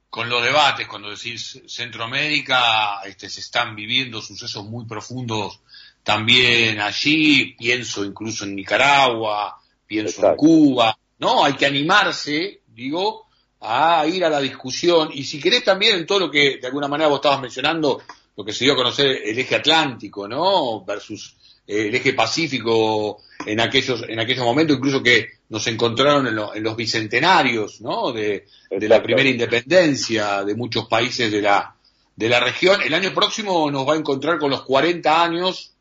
con 0.08 0.30
los 0.30 0.42
debates, 0.42 0.86
cuando 0.88 1.10
decís 1.10 1.62
Centroamérica, 1.66 3.02
este, 3.04 3.28
se 3.28 3.40
están 3.40 3.76
viviendo 3.76 4.22
sucesos 4.22 4.64
muy 4.64 4.86
profundos 4.86 5.60
también 6.02 6.80
allí, 6.80 7.54
pienso 7.58 8.04
incluso 8.04 8.44
en 8.44 8.56
Nicaragua, 8.56 9.60
pienso 9.86 10.26
en 10.26 10.36
Cuba, 10.36 10.98
¿no? 11.18 11.44
Hay 11.44 11.52
que 11.52 11.66
animarse, 11.66 12.62
digo, 12.68 13.26
a 13.60 14.06
ir 14.06 14.24
a 14.24 14.30
la 14.30 14.40
discusión, 14.40 15.10
y 15.12 15.24
si 15.24 15.38
querés 15.38 15.62
también 15.62 15.98
en 15.98 16.06
todo 16.06 16.20
lo 16.20 16.30
que 16.30 16.56
de 16.56 16.66
alguna 16.66 16.88
manera 16.88 17.10
vos 17.10 17.18
estabas 17.18 17.42
mencionando, 17.42 18.00
lo 18.36 18.44
que 18.44 18.52
se 18.52 18.64
dio 18.64 18.74
a 18.74 18.76
conocer 18.76 19.22
el 19.24 19.38
eje 19.38 19.56
atlántico, 19.56 20.26
¿no? 20.26 20.84
Versus 20.84 21.36
eh, 21.66 21.88
el 21.88 21.94
eje 21.94 22.14
pacífico 22.14 23.22
en 23.46 23.60
aquellos, 23.60 24.04
en 24.08 24.18
aquellos 24.18 24.44
momentos, 24.44 24.76
incluso 24.76 25.02
que 25.02 25.28
nos 25.48 25.66
encontraron 25.66 26.26
en, 26.26 26.62
los 26.62 26.76
bicentenarios, 26.76 27.80
¿no? 27.80 28.12
De, 28.12 28.46
la 28.70 29.02
primera 29.02 29.28
independencia 29.28 30.44
de 30.44 30.54
muchos 30.54 30.86
países 30.86 31.30
de 31.30 31.42
la, 31.42 31.74
de 32.14 32.28
la 32.28 32.40
región. 32.40 32.80
El 32.82 32.94
año 32.94 33.12
próximo 33.12 33.70
nos 33.70 33.88
va 33.88 33.94
a 33.94 33.98
encontrar 33.98 34.38
con 34.38 34.50
los 34.50 34.62
40 34.62 35.22
años 35.22 35.72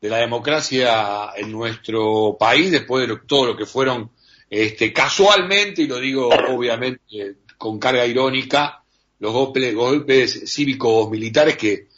de 0.00 0.08
la 0.08 0.18
democracia 0.18 1.32
en 1.36 1.50
nuestro 1.50 2.36
país, 2.38 2.70
después 2.70 3.08
de 3.08 3.16
todo 3.26 3.46
lo 3.46 3.56
que 3.56 3.66
fueron, 3.66 4.10
este, 4.48 4.92
casualmente, 4.92 5.82
y 5.82 5.86
lo 5.88 5.98
digo 5.98 6.28
obviamente 6.28 7.36
con 7.58 7.78
carga 7.78 8.06
irónica, 8.06 8.82
los 9.18 9.32
golpes, 9.32 9.74
golpes 9.74 10.42
cívicos 10.46 11.10
militares 11.10 11.56
que 11.56 11.88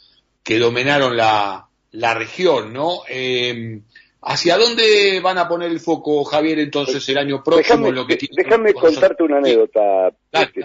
que 0.43 0.59
dominaron 0.59 1.15
la, 1.15 1.67
la 1.91 2.13
región, 2.13 2.73
¿no? 2.73 3.01
Eh, 3.07 3.81
¿Hacia 4.21 4.57
dónde 4.57 5.21
van 5.21 5.37
a 5.37 5.47
poner 5.47 5.71
el 5.71 5.79
foco, 5.79 6.25
Javier, 6.25 6.59
entonces 6.59 7.07
el 7.07 7.17
año 7.17 7.41
próximo? 7.41 7.85
Déjame, 7.85 7.91
lo 7.93 8.05
que 8.05 8.17
déjame 8.35 8.73
contarte 8.73 9.23
una 9.23 9.37
anécdota 9.37 10.11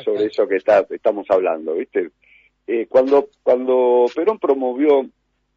sobre 0.04 0.26
eso 0.26 0.48
que 0.48 0.56
está, 0.56 0.84
estamos 0.90 1.24
hablando, 1.28 1.74
¿viste? 1.74 2.10
Eh, 2.66 2.86
cuando, 2.88 3.28
cuando 3.42 4.06
Perón 4.12 4.38
promovió 4.40 5.06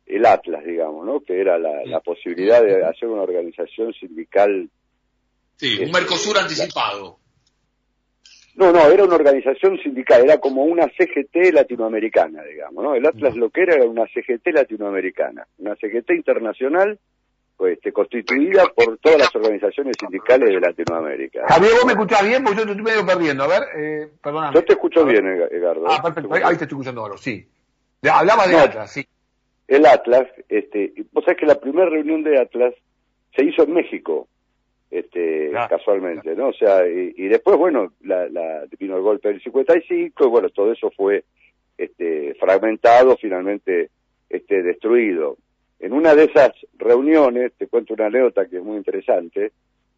el 0.06 0.26
Atlas, 0.26 0.64
digamos, 0.64 1.06
¿no? 1.06 1.22
Que 1.22 1.42
era 1.42 1.58
la, 1.58 1.84
la 1.86 2.00
posibilidad 2.02 2.62
de 2.62 2.86
hacer 2.86 3.10
una 3.10 3.24
organización 3.24 3.94
sindical. 3.94 4.70
Sí, 5.56 5.78
un 5.78 5.86
este, 5.86 6.00
Mercosur 6.00 6.38
anticipado. 6.38 7.18
No, 8.58 8.72
no, 8.72 8.88
era 8.88 9.04
una 9.04 9.16
organización 9.16 9.78
sindical, 9.78 10.24
era 10.24 10.40
como 10.40 10.64
una 10.64 10.88
CGT 10.88 11.54
latinoamericana, 11.54 12.44
digamos, 12.44 12.84
¿no? 12.84 12.96
El 12.96 13.06
Atlas 13.06 13.36
lo 13.36 13.52
que 13.52 13.62
era 13.62 13.76
era 13.76 13.86
una 13.86 14.08
CGT 14.08 14.48
latinoamericana, 14.48 15.48
una 15.60 15.76
CGT 15.76 16.10
internacional 16.12 17.00
pues, 17.56 17.78
constituida 17.94 18.66
por 18.76 18.98
todas 18.98 19.20
las 19.20 19.36
organizaciones 19.36 19.96
sindicales 20.00 20.50
de 20.50 20.60
Latinoamérica. 20.60 21.46
Javier, 21.48 21.72
¿vos 21.74 21.86
me 21.86 21.92
escuchás 21.92 22.28
bien? 22.28 22.44
Porque 22.44 22.60
yo 22.60 22.66
te 22.66 22.72
estoy 22.72 22.84
medio 22.84 23.06
perdiendo. 23.06 23.44
A 23.44 23.48
ver, 23.48 23.62
eh, 23.76 24.10
perdóname. 24.24 24.56
Yo 24.56 24.66
te 24.66 24.74
escucho 24.74 25.06
bien, 25.06 25.28
Edgardo. 25.28 25.86
Ah, 25.88 26.02
perfecto. 26.02 26.34
Ahí 26.34 26.42
te 26.42 26.64
estoy 26.64 26.68
escuchando 26.68 27.02
ahora, 27.02 27.18
sí. 27.18 27.48
Hablaba 28.12 28.48
de 28.48 28.58
Atlas, 28.58 28.92
sí. 28.92 29.06
El 29.68 29.86
Atlas, 29.86 30.28
este, 30.50 30.94
vos 31.12 31.24
sabés 31.26 31.40
que 31.40 31.46
la 31.46 31.60
primera 31.60 31.90
reunión 31.90 32.24
de 32.24 32.40
Atlas 32.40 32.74
se 33.36 33.46
hizo 33.46 33.64
en 33.64 33.74
México 33.74 34.28
este, 34.90 35.52
casualmente, 35.70 36.36
¿no? 36.36 36.50
O 36.50 36.54
sea, 36.54 36.88
y, 36.88 37.28
después, 37.28 37.58
bueno, 37.58 37.94
la, 38.02 38.28
la, 38.30 38.66
vino 38.80 38.96
el 38.96 39.02
golpe 39.02 39.30
del 39.30 39.42
55 39.42 40.26
y 40.26 40.30
bueno, 40.30 40.50
todo 40.50 40.72
eso 40.72 40.90
fue 40.92 41.26
este, 41.78 42.36
fragmentado, 42.36 43.18
finalmente 43.18 43.90
este, 44.30 44.64
destruido. 44.64 45.38
En 45.80 45.94
una 45.94 46.16
de 46.16 46.26
esas 46.26 46.52
reuniones, 46.78 47.54
te 47.58 47.68
cuento 47.68 47.94
una 47.94 48.08
anécdota 48.08 48.48
que 48.48 48.58
es 48.58 48.64
muy 48.64 48.78
interesante, 48.78 49.52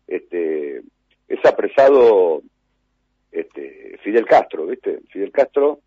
este, 0.08 0.82
es 1.28 1.46
apresado 1.46 2.42
este, 3.32 3.98
Fidel 4.04 4.26
Castro, 4.26 4.66
¿viste? 4.66 5.00
Fidel 5.12 5.32
Castro 5.32 5.80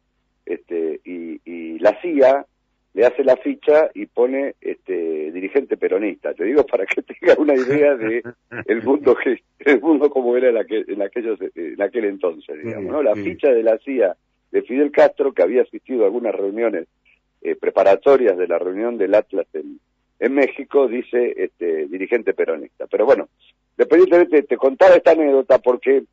este, 0.46 1.00
y, 1.04 1.40
y 1.44 1.78
la 1.80 2.00
CIA 2.00 2.46
le 2.94 3.06
hace 3.06 3.24
la 3.24 3.36
ficha 3.36 3.90
y 3.94 4.06
pone 4.06 4.54
este 4.60 5.32
dirigente 5.32 5.76
peronista. 5.76 6.34
Te 6.34 6.44
digo 6.44 6.64
para 6.66 6.84
que 6.84 7.02
tengas 7.20 7.38
una 7.38 7.54
idea 7.54 7.94
de 7.96 8.22
el 8.66 8.82
mundo 8.82 9.16
que 9.16 9.42
el 9.60 9.80
mundo 9.80 10.10
como 10.10 10.36
era 10.36 10.50
en 10.50 10.58
aquel, 10.58 10.84
en 10.88 11.02
aquellos 11.02 11.38
en 11.54 11.80
aquel 11.80 12.04
entonces, 12.04 12.62
digamos, 12.62 12.92
¿no? 12.92 13.02
La 13.02 13.14
ficha 13.14 13.50
de 13.50 13.62
la 13.62 13.78
CIA 13.78 14.16
de 14.50 14.62
Fidel 14.62 14.90
Castro 14.90 15.32
que 15.32 15.42
había 15.42 15.62
asistido 15.62 16.02
a 16.02 16.06
algunas 16.06 16.34
reuniones 16.34 16.86
eh, 17.40 17.56
preparatorias 17.56 18.36
de 18.36 18.46
la 18.46 18.58
reunión 18.58 18.98
del 18.98 19.14
Atlas 19.14 19.46
en, 19.54 19.80
en 20.20 20.34
México 20.34 20.86
dice 20.86 21.34
este 21.36 21.86
dirigente 21.86 22.34
peronista. 22.34 22.86
Pero 22.86 23.06
bueno, 23.06 23.28
después 23.76 24.04
te, 24.30 24.42
te 24.42 24.56
contaba 24.56 24.94
esta 24.94 25.12
anécdota 25.12 25.58
porque 25.58 26.04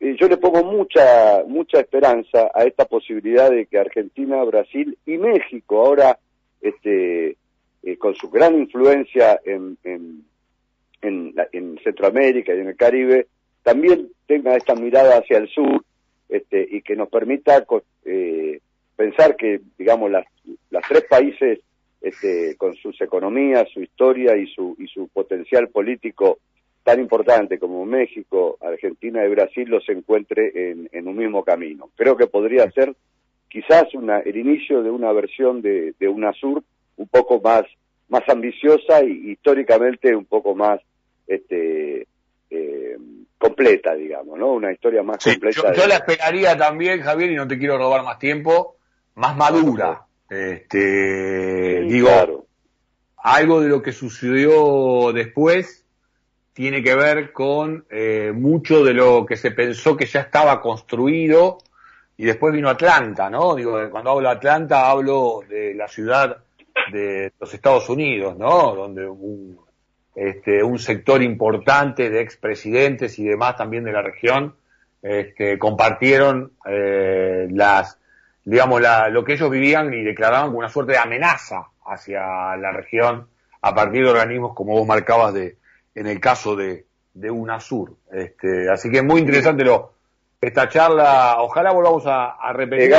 yo 0.00 0.28
le 0.28 0.38
pongo 0.38 0.64
mucha 0.64 1.44
mucha 1.46 1.80
esperanza 1.80 2.50
a 2.54 2.64
esta 2.64 2.86
posibilidad 2.86 3.50
de 3.50 3.66
que 3.66 3.78
Argentina, 3.78 4.42
Brasil 4.44 4.96
y 5.06 5.18
México 5.18 5.84
ahora 5.84 6.18
este 6.60 7.36
eh, 7.82 7.96
con 7.96 8.14
su 8.14 8.28
gran 8.28 8.58
influencia 8.58 9.40
en, 9.44 9.78
en, 9.84 10.24
en, 11.00 11.78
Centroamérica 11.82 12.54
y 12.54 12.60
en 12.60 12.68
el 12.68 12.76
Caribe 12.76 13.26
también 13.62 14.10
tenga 14.26 14.54
esta 14.54 14.74
mirada 14.74 15.18
hacia 15.18 15.38
el 15.38 15.48
sur 15.48 15.82
este, 16.28 16.66
y 16.70 16.82
que 16.82 16.94
nos 16.94 17.08
permita 17.08 17.64
eh, 18.04 18.60
pensar 18.96 19.34
que, 19.36 19.60
digamos, 19.78 20.10
las, 20.10 20.26
las 20.68 20.82
tres 20.88 21.04
países 21.08 21.60
este, 22.02 22.54
con 22.56 22.74
sus 22.76 23.00
economías, 23.00 23.66
su 23.72 23.80
historia 23.80 24.36
y 24.36 24.46
su, 24.48 24.76
y 24.78 24.86
su 24.88 25.08
potencial 25.08 25.68
político 25.68 26.38
tan 26.82 27.00
importante 27.00 27.58
como 27.58 27.84
México, 27.84 28.58
Argentina 28.60 29.24
y 29.24 29.30
Brasil 29.30 29.68
los 29.68 29.88
encuentre 29.88 30.70
en, 30.70 30.88
en 30.92 31.08
un 31.08 31.16
mismo 31.16 31.44
camino. 31.44 31.90
Creo 31.94 32.16
que 32.16 32.26
podría 32.26 32.70
ser 32.70 32.94
quizás 33.48 33.94
una, 33.94 34.20
el 34.20 34.36
inicio 34.36 34.82
de 34.82 34.90
una 34.90 35.12
versión 35.12 35.60
de, 35.60 35.94
de 35.98 36.08
UNASUR 36.08 36.62
un 36.96 37.08
poco 37.08 37.40
más, 37.40 37.64
más 38.08 38.22
ambiciosa 38.28 39.04
y 39.04 39.32
históricamente 39.32 40.14
un 40.14 40.24
poco 40.24 40.54
más 40.54 40.80
este, 41.26 42.06
eh, 42.50 42.96
completa, 43.38 43.94
digamos, 43.94 44.38
¿no? 44.38 44.52
Una 44.52 44.72
historia 44.72 45.02
más 45.02 45.22
completa. 45.22 45.72
Yo, 45.72 45.86
la 45.86 45.96
esperaría 45.96 46.56
también, 46.56 47.00
Javier, 47.00 47.30
y 47.30 47.36
no 47.36 47.48
te 47.48 47.58
quiero 47.58 47.78
robar 47.78 48.04
más 48.04 48.18
tiempo, 48.18 48.76
más 49.14 49.36
madura. 49.36 50.02
Este, 50.28 51.82
digo, 51.88 52.08
algo 53.16 53.60
de 53.60 53.68
lo 53.68 53.82
que 53.82 53.92
sucedió 53.92 55.12
después 55.12 55.86
tiene 56.52 56.82
que 56.82 56.94
ver 56.94 57.32
con 57.32 57.84
eh, 57.90 58.32
mucho 58.34 58.84
de 58.84 58.94
lo 58.94 59.24
que 59.24 59.36
se 59.36 59.52
pensó 59.52 59.96
que 59.96 60.06
ya 60.06 60.20
estaba 60.20 60.60
construido 60.60 61.58
y 62.16 62.24
después 62.24 62.52
vino 62.52 62.68
Atlanta, 62.68 63.30
¿no? 63.30 63.54
Digo, 63.54 63.78
cuando 63.90 64.10
hablo 64.10 64.28
de 64.28 64.34
Atlanta 64.34 64.90
hablo 64.90 65.42
de 65.48 65.74
la 65.74 65.88
ciudad 65.88 66.38
de 66.92 67.32
los 67.40 67.54
Estados 67.54 67.88
Unidos, 67.88 68.36
¿no? 68.36 68.74
Donde 68.74 69.06
un, 69.06 69.58
este, 70.14 70.62
un 70.62 70.78
sector 70.78 71.22
importante 71.22 72.10
de 72.10 72.20
expresidentes 72.20 73.18
y 73.18 73.24
demás 73.24 73.56
también 73.56 73.84
de 73.84 73.92
la 73.92 74.02
región 74.02 74.54
este, 75.02 75.58
compartieron 75.58 76.52
eh, 76.66 77.46
las, 77.50 77.98
digamos, 78.44 78.82
la, 78.82 79.08
lo 79.08 79.24
que 79.24 79.34
ellos 79.34 79.50
vivían 79.50 79.94
y 79.94 80.02
declaraban 80.02 80.48
como 80.48 80.58
una 80.58 80.68
suerte 80.68 80.92
de 80.92 80.98
amenaza 80.98 81.68
hacia 81.86 82.56
la 82.56 82.72
región 82.72 83.28
a 83.62 83.74
partir 83.74 84.04
de 84.04 84.10
organismos 84.10 84.54
como 84.54 84.72
vos 84.72 84.86
marcabas 84.86 85.32
de, 85.32 85.56
en 86.00 86.06
el 86.06 86.20
caso 86.20 86.56
de, 86.56 86.86
de 87.14 87.30
UNASUR. 87.30 87.94
Este, 88.12 88.70
así 88.70 88.90
que 88.90 88.98
es 88.98 89.04
muy 89.04 89.20
interesante 89.20 89.64
lo, 89.64 89.92
esta 90.40 90.68
charla, 90.68 91.36
ojalá 91.38 91.72
volvamos 91.72 92.06
a, 92.06 92.30
a 92.32 92.52
repetir. 92.52 92.92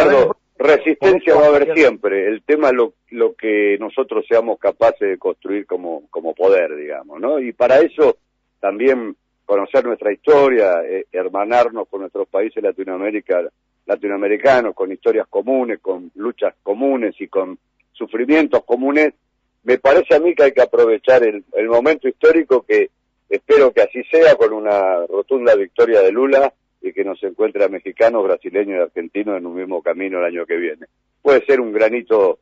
Resistencia 0.57 1.33
va 1.33 1.45
a 1.45 1.47
haber 1.47 1.73
siempre. 1.73 2.27
El 2.27 2.43
tema 2.43 2.67
es 2.67 2.75
lo, 2.75 2.93
lo 3.09 3.33
que 3.33 3.77
nosotros 3.79 4.23
seamos 4.29 4.59
capaces 4.59 5.09
de 5.09 5.17
construir 5.17 5.65
como, 5.65 6.03
como 6.11 6.35
poder, 6.35 6.75
digamos, 6.75 7.19
¿no? 7.19 7.39
Y 7.39 7.51
para 7.51 7.79
eso 7.79 8.17
también 8.59 9.15
conocer 9.43 9.83
nuestra 9.83 10.13
historia, 10.13 10.83
eh, 10.85 11.07
hermanarnos 11.11 11.87
con 11.89 12.01
nuestros 12.01 12.27
países 12.27 12.61
Latinoamérica, 12.61 13.41
latinoamericanos, 13.87 14.75
con 14.75 14.91
historias 14.91 15.25
comunes, 15.27 15.79
con 15.79 16.11
luchas 16.13 16.53
comunes 16.61 17.15
y 17.19 17.27
con 17.27 17.57
sufrimientos 17.91 18.63
comunes, 18.63 19.15
me 19.63 19.77
parece 19.77 20.15
a 20.15 20.19
mí 20.19 20.33
que 20.33 20.43
hay 20.43 20.51
que 20.51 20.61
aprovechar 20.61 21.23
el, 21.23 21.43
el 21.53 21.67
momento 21.67 22.07
histórico 22.07 22.63
que 22.63 22.89
espero 23.29 23.71
que 23.71 23.81
así 23.81 24.03
sea 24.11 24.35
con 24.35 24.53
una 24.53 25.05
rotunda 25.07 25.55
victoria 25.55 26.01
de 26.01 26.11
Lula 26.11 26.53
y 26.81 26.91
que 26.93 27.03
nos 27.03 27.21
encuentre 27.23 27.63
a 27.63 27.69
mexicanos, 27.69 28.23
brasileños 28.23 28.79
y 28.79 28.81
argentinos 28.81 29.37
en 29.37 29.45
un 29.45 29.55
mismo 29.55 29.81
camino 29.81 30.19
el 30.19 30.25
año 30.25 30.45
que 30.45 30.57
viene. 30.57 30.87
Puede 31.21 31.45
ser 31.45 31.61
un 31.61 31.71
granito 31.71 32.39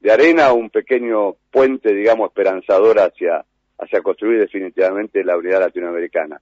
de 0.00 0.10
arena 0.10 0.52
o 0.52 0.54
un 0.54 0.70
pequeño 0.70 1.36
puente, 1.50 1.94
digamos, 1.94 2.28
esperanzador 2.28 2.98
hacia, 2.98 3.44
hacia 3.78 4.02
construir 4.02 4.40
definitivamente 4.40 5.22
la 5.22 5.36
unidad 5.36 5.60
latinoamericana. 5.60 6.40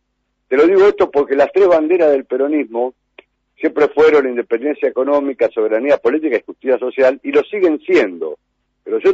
Te 0.49 0.57
lo 0.57 0.67
digo 0.67 0.87
esto 0.87 1.11
porque 1.11 1.35
las 1.35 1.50
tres 1.52 1.67
banderas 1.67 2.11
del 2.11 2.25
peronismo 2.25 2.95
siempre 3.57 3.88
fueron 3.88 4.29
independencia 4.29 4.88
económica, 4.88 5.49
soberanía 5.49 5.97
política 5.99 6.37
y 6.37 6.43
justicia 6.43 6.79
social, 6.79 7.20
y 7.23 7.33
lo 7.33 7.42
siguen 7.44 7.81
siendo. 7.81 8.38
Pero 8.85 8.99
yo 8.99 9.12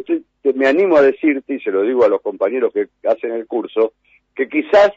me 0.54 0.66
animo 0.66 0.96
a 0.96 1.02
decirte, 1.02 1.54
y 1.54 1.60
se 1.60 1.70
lo 1.70 1.82
digo 1.82 2.04
a 2.04 2.08
los 2.08 2.22
compañeros 2.22 2.72
que 2.72 2.88
hacen 3.06 3.32
el 3.32 3.46
curso, 3.46 3.92
que 4.34 4.48
quizás 4.48 4.92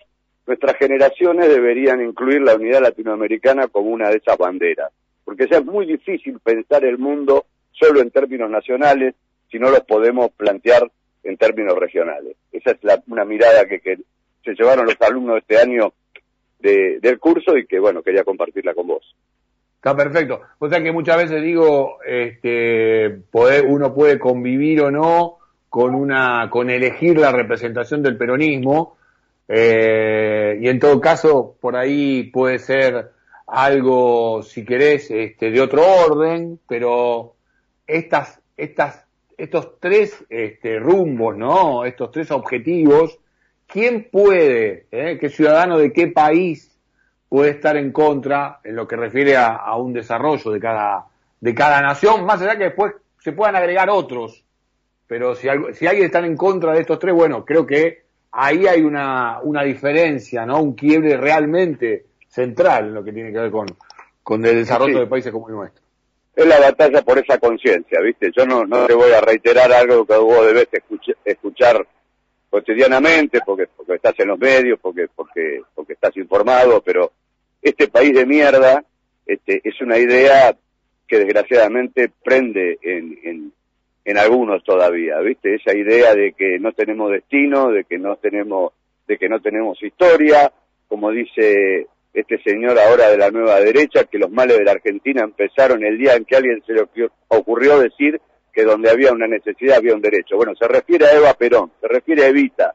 nuestras 0.48 0.78
generaciones 0.78 1.50
deberían 1.50 2.02
incluir 2.02 2.42
la 2.42 2.56
unidad 2.56 2.82
latinoamericana 2.82 3.68
como 3.68 3.90
una 3.90 4.10
de 4.10 4.18
esas 4.18 4.38
banderas, 4.38 4.92
porque 5.24 5.48
ya 5.50 5.58
es 5.58 5.66
muy 5.66 5.86
difícil 5.86 6.40
pensar 6.40 6.86
el 6.86 6.98
mundo 6.98 7.46
solo 7.72 8.02
en 8.02 8.12
términos 8.12 8.50
nacionales 8.50 9.16
si 9.50 9.60
no 9.60 9.70
los 9.70 9.82
podemos 9.82 10.32
plantear 10.32 10.90
en 11.24 11.38
términos 11.38 11.78
regionales. 11.78 12.38
Esa 12.52 12.72
es 12.72 12.78
una 13.08 13.26
mirada 13.26 13.66
que, 13.66 14.00
se 14.44 14.56
llevaron 14.56 14.88
los 14.88 15.00
alumnos 15.02 15.38
este 15.38 15.60
año 15.60 15.94
del 16.60 17.20
curso 17.20 17.58
y 17.58 17.66
que, 17.66 17.80
bueno, 17.80 18.02
quería 18.02 18.24
compartirla 18.24 18.74
con 18.74 18.88
vos. 18.88 19.16
Está 19.82 19.96
perfecto. 19.96 20.42
O 20.60 20.70
sea 20.70 20.84
que 20.84 20.92
muchas 20.92 21.18
veces 21.18 21.42
digo, 21.42 21.98
este, 22.06 23.24
uno 23.68 23.96
puede 23.96 24.20
convivir 24.20 24.80
o 24.82 24.92
no 24.92 25.40
con 25.70 25.96
una, 25.96 26.52
con 26.52 26.70
elegir 26.70 27.18
la 27.18 27.32
representación 27.32 28.04
del 28.04 28.16
peronismo, 28.16 28.96
eh, 29.48 30.60
y 30.62 30.68
en 30.68 30.80
todo 30.80 31.02
caso, 31.02 31.56
por 31.60 31.76
ahí 31.76 32.26
puede 32.26 32.60
ser 32.60 33.10
algo, 33.48 34.44
si 34.44 34.64
querés, 34.64 35.10
este, 35.10 35.50
de 35.50 35.62
otro 35.62 35.84
orden, 35.84 36.60
pero 36.68 37.34
estas, 37.88 38.40
estas, 38.58 39.04
estos 39.36 39.80
tres 39.80 40.24
este, 40.30 40.78
rumbos, 40.78 41.36
¿no? 41.36 41.86
Estos 41.86 42.12
tres 42.12 42.30
objetivos, 42.30 43.18
¿quién 43.66 44.10
puede, 44.12 44.86
eh, 44.92 45.18
qué 45.20 45.30
ciudadano 45.30 45.80
de 45.80 45.92
qué 45.92 46.06
país 46.06 46.71
puede 47.32 47.52
estar 47.52 47.78
en 47.78 47.94
contra 47.94 48.60
en 48.62 48.76
lo 48.76 48.86
que 48.86 48.98
refiere 48.98 49.38
a, 49.38 49.74
un 49.78 49.94
desarrollo 49.94 50.52
de 50.52 50.60
cada, 50.60 51.06
de 51.40 51.56
cada 51.56 51.82
nación, 51.82 52.26
más 52.26 52.42
allá 52.42 52.58
que 52.58 52.66
después 52.66 52.94
se 53.24 53.32
puedan 53.32 53.56
agregar 53.56 53.90
otros? 53.90 54.44
Pero 55.08 55.34
si, 55.34 55.48
algo, 55.48 55.74
si 55.74 55.88
alguien 55.88 56.08
está 56.08 56.20
en 56.20 56.36
contra 56.36 56.74
de 56.74 56.82
estos 56.82 57.00
tres, 57.00 57.16
bueno, 57.16 57.46
creo 57.46 57.66
que 57.66 58.02
ahí 58.34 58.68
hay 58.68 58.82
una, 58.82 59.40
una 59.44 59.64
diferencia, 59.64 60.46
¿no? 60.46 60.62
Un 60.62 60.74
quiebre 60.74 61.16
realmente 61.16 62.04
central 62.28 62.88
en 62.88 62.96
lo 62.96 63.04
que 63.06 63.14
tiene 63.14 63.32
que 63.32 63.40
ver 63.40 63.52
con, 63.52 63.66
con 64.22 64.46
el 64.46 64.56
desarrollo 64.56 65.00
de 65.00 65.08
países 65.08 65.32
como 65.32 65.48
el 65.48 65.56
nuestro. 65.56 65.82
Es 66.36 66.46
la 66.46 66.60
batalla 66.60 67.02
por 67.02 67.18
esa 67.18 67.38
conciencia, 67.38 68.02
¿viste? 68.02 68.30
Yo 68.36 68.46
no, 68.46 68.66
no 68.66 68.86
te 68.88 68.94
voy 68.94 69.14
a 69.14 69.22
reiterar 69.22 69.72
algo 69.72 70.06
que 70.06 70.18
vos 70.18 70.48
debes 70.48 70.68
escuchar, 71.24 71.88
cotidianamente, 72.50 73.40
porque, 73.46 73.68
porque 73.68 73.94
estás 73.94 74.20
en 74.20 74.28
los 74.28 74.38
medios, 74.38 74.78
porque, 74.82 75.08
porque, 75.16 75.62
porque 75.74 75.94
estás 75.94 76.18
informado, 76.18 76.82
pero 76.82 77.14
este 77.62 77.88
país 77.88 78.14
de 78.14 78.26
mierda 78.26 78.84
este, 79.26 79.62
es 79.64 79.80
una 79.82 79.98
idea 79.98 80.56
que 81.08 81.20
desgraciadamente 81.20 82.12
prende 82.24 82.80
en, 82.82 83.20
en, 83.24 83.54
en 84.06 84.18
algunos 84.18 84.64
todavía, 84.64 85.20
¿viste? 85.20 85.56
Esa 85.56 85.76
idea 85.76 86.16
de 86.16 86.34
que 86.34 86.60
no 86.60 86.72
tenemos 86.72 87.12
destino, 87.12 87.70
de 87.70 87.84
que 87.84 87.98
no 87.98 88.16
tenemos, 88.16 88.74
de 89.08 89.18
que 89.18 89.30
no 89.30 89.40
tenemos 89.42 89.82
historia, 89.84 90.52
como 90.88 91.12
dice 91.12 91.88
este 92.14 92.42
señor 92.44 92.78
ahora 92.78 93.10
de 93.10 93.18
la 93.18 93.32
nueva 93.32 93.60
derecha, 93.60 94.04
que 94.06 94.18
los 94.18 94.32
males 94.32 94.58
de 94.58 94.66
la 94.66 94.72
Argentina 94.72 95.24
empezaron 95.24 95.84
el 95.84 95.98
día 95.98 96.16
en 96.16 96.26
que 96.26 96.36
alguien 96.36 96.62
se 96.66 96.74
le 96.74 96.86
ocurrió 97.30 97.80
decir 97.80 98.20
que 98.54 98.64
donde 98.64 98.90
había 98.90 99.14
una 99.14 99.28
necesidad 99.28 99.78
había 99.78 99.96
un 99.96 100.02
derecho. 100.02 100.36
Bueno, 100.36 100.54
se 100.60 100.68
refiere 100.68 101.06
a 101.06 101.14
Eva 101.14 101.34
Perón, 101.36 101.72
se 101.80 101.88
refiere 101.88 102.24
a 102.24 102.28
Evita, 102.28 102.74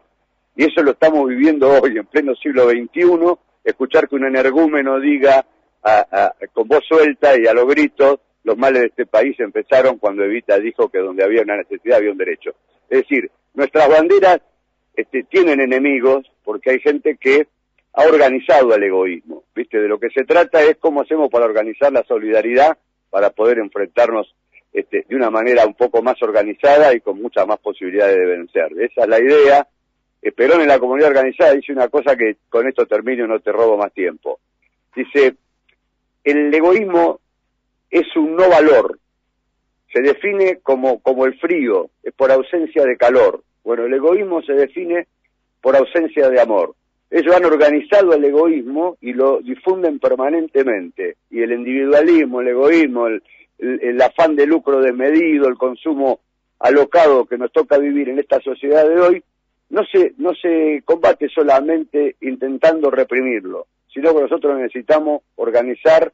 y 0.54 0.64
eso 0.64 0.82
lo 0.82 0.92
estamos 0.92 1.28
viviendo 1.28 1.70
hoy, 1.80 1.98
en 1.98 2.06
pleno 2.06 2.34
siglo 2.36 2.70
XXI, 2.70 3.02
escuchar 3.66 4.08
que 4.08 4.14
un 4.14 4.24
energúmeno 4.24 4.98
diga 4.98 5.44
con 6.52 6.66
voz 6.66 6.84
suelta 6.88 7.38
y 7.38 7.46
a 7.46 7.52
los 7.52 7.66
gritos 7.66 8.18
los 8.42 8.56
males 8.56 8.82
de 8.82 8.86
este 8.88 9.06
país 9.06 9.38
empezaron 9.40 9.98
cuando 9.98 10.24
Evita 10.24 10.58
dijo 10.58 10.88
que 10.88 10.98
donde 10.98 11.24
había 11.24 11.42
una 11.42 11.56
necesidad 11.56 11.98
había 11.98 12.12
un 12.12 12.18
derecho. 12.18 12.54
Es 12.88 13.02
decir, 13.02 13.30
nuestras 13.54 13.88
banderas 13.88 14.40
este, 14.94 15.24
tienen 15.24 15.60
enemigos 15.60 16.30
porque 16.44 16.70
hay 16.70 16.80
gente 16.80 17.16
que 17.20 17.48
ha 17.92 18.04
organizado 18.04 18.74
el 18.74 18.84
egoísmo. 18.84 19.42
¿Viste? 19.54 19.80
De 19.80 19.88
lo 19.88 19.98
que 19.98 20.10
se 20.10 20.24
trata 20.24 20.62
es 20.62 20.76
cómo 20.76 21.02
hacemos 21.02 21.28
para 21.28 21.46
organizar 21.46 21.92
la 21.92 22.04
solidaridad 22.04 22.78
para 23.10 23.30
poder 23.30 23.58
enfrentarnos 23.58 24.32
este, 24.72 25.04
de 25.08 25.16
una 25.16 25.30
manera 25.30 25.66
un 25.66 25.74
poco 25.74 26.02
más 26.02 26.22
organizada 26.22 26.94
y 26.94 27.00
con 27.00 27.20
muchas 27.20 27.46
más 27.46 27.58
posibilidades 27.58 28.16
de 28.16 28.26
vencer. 28.26 28.72
Esa 28.78 29.02
es 29.02 29.08
la 29.08 29.18
idea. 29.18 29.66
Perón 30.32 30.60
en 30.60 30.68
la 30.68 30.78
comunidad 30.78 31.10
organizada 31.10 31.54
dice 31.54 31.72
una 31.72 31.88
cosa 31.88 32.16
que 32.16 32.36
con 32.48 32.66
esto 32.66 32.86
termino 32.86 33.26
no 33.26 33.40
te 33.40 33.52
robo 33.52 33.76
más 33.76 33.92
tiempo. 33.92 34.40
Dice, 34.94 35.34
el 36.24 36.52
egoísmo 36.52 37.20
es 37.90 38.16
un 38.16 38.34
no 38.34 38.48
valor. 38.48 38.98
Se 39.92 40.02
define 40.02 40.58
como, 40.62 41.00
como 41.00 41.26
el 41.26 41.38
frío, 41.38 41.90
es 42.02 42.12
por 42.14 42.32
ausencia 42.32 42.84
de 42.84 42.96
calor. 42.96 43.42
Bueno, 43.62 43.84
el 43.84 43.94
egoísmo 43.94 44.42
se 44.42 44.54
define 44.54 45.06
por 45.60 45.76
ausencia 45.76 46.28
de 46.28 46.40
amor. 46.40 46.74
Ellos 47.10 47.34
han 47.34 47.44
organizado 47.44 48.12
el 48.14 48.24
egoísmo 48.24 48.96
y 49.00 49.12
lo 49.12 49.40
difunden 49.40 49.98
permanentemente. 49.98 51.16
Y 51.30 51.42
el 51.42 51.52
individualismo, 51.52 52.40
el 52.40 52.48
egoísmo, 52.48 53.06
el, 53.06 53.22
el, 53.58 54.02
afán 54.02 54.36
de 54.36 54.46
lucro 54.46 54.80
desmedido, 54.80 55.48
el 55.48 55.56
consumo 55.56 56.20
alocado 56.58 57.26
que 57.26 57.38
nos 57.38 57.52
toca 57.52 57.78
vivir 57.78 58.08
en 58.08 58.18
esta 58.18 58.40
sociedad 58.40 58.88
de 58.88 59.00
hoy, 59.00 59.24
no 59.70 59.84
se, 59.84 60.14
no 60.18 60.34
se 60.34 60.82
combate 60.84 61.28
solamente 61.28 62.16
intentando 62.20 62.90
reprimirlo, 62.90 63.66
sino 63.92 64.14
que 64.14 64.22
nosotros 64.22 64.58
necesitamos 64.58 65.22
organizar 65.36 66.12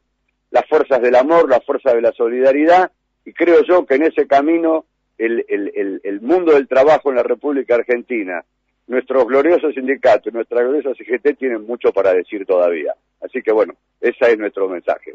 las 0.50 0.66
fuerzas 0.68 1.00
del 1.00 1.16
amor, 1.16 1.48
las 1.48 1.64
fuerzas 1.64 1.94
de 1.94 2.02
la 2.02 2.12
solidaridad, 2.12 2.90
y 3.24 3.32
creo 3.32 3.62
yo 3.64 3.86
que 3.86 3.94
en 3.94 4.04
ese 4.04 4.26
camino 4.26 4.84
el, 5.18 5.44
el, 5.48 6.00
el, 6.02 6.20
mundo 6.20 6.54
del 6.54 6.66
trabajo 6.66 7.10
en 7.10 7.16
la 7.16 7.22
República 7.22 7.76
Argentina, 7.76 8.44
nuestros 8.88 9.26
gloriosos 9.26 9.74
sindicatos, 9.74 10.32
nuestra 10.32 10.62
gloriosa 10.62 10.94
CGT 10.94 11.38
tienen 11.38 11.64
mucho 11.64 11.92
para 11.92 12.12
decir 12.12 12.44
todavía. 12.44 12.94
Así 13.20 13.40
que 13.42 13.52
bueno, 13.52 13.74
ese 14.00 14.32
es 14.32 14.38
nuestro 14.38 14.68
mensaje. 14.68 15.14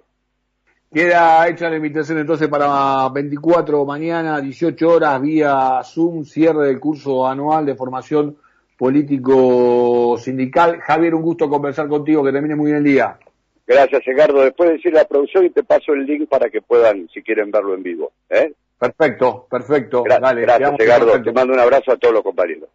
Queda 0.94 1.48
hecha 1.50 1.70
la 1.70 1.76
invitación 1.76 2.18
entonces 2.18 2.48
para 2.48 3.10
24 3.10 3.86
mañana, 3.86 4.40
18 4.40 4.88
horas, 4.90 5.22
vía 5.22 5.82
Zoom, 5.84 6.24
cierre 6.24 6.68
del 6.68 6.80
curso 6.80 7.28
anual 7.28 7.66
de 7.66 7.76
formación 7.76 8.38
político 8.78 10.18
sindical. 10.18 10.80
Javier, 10.80 11.14
un 11.14 11.24
gusto 11.24 11.50
conversar 11.50 11.90
contigo, 11.90 12.24
que 12.24 12.32
termine 12.32 12.56
muy 12.56 12.68
bien 12.68 12.78
el 12.78 12.84
día. 12.86 13.18
Gracias, 13.66 14.02
Edgardo. 14.08 14.42
Después 14.42 14.70
decir 14.70 14.94
la 14.94 15.04
producción 15.04 15.46
y 15.46 15.50
te 15.50 15.64
paso 15.64 15.92
el 15.94 16.06
link 16.06 16.30
para 16.30 16.50
que 16.50 16.62
puedan, 16.62 17.10
si 17.14 17.22
quieren, 17.22 17.52
verlo 17.52 17.76
en 17.76 17.84
vivo. 17.84 18.14
¿eh? 18.30 18.54
Perfecto, 18.80 19.46
perfecto. 19.50 20.04
gracias, 20.04 20.80
Edgardo. 20.80 21.22
Te 21.22 21.34
mando 21.34 21.54
un 21.54 21.60
abrazo 21.60 21.92
a 21.92 21.98
todos 21.98 22.14
los 22.14 22.24
compañeros. 22.24 22.70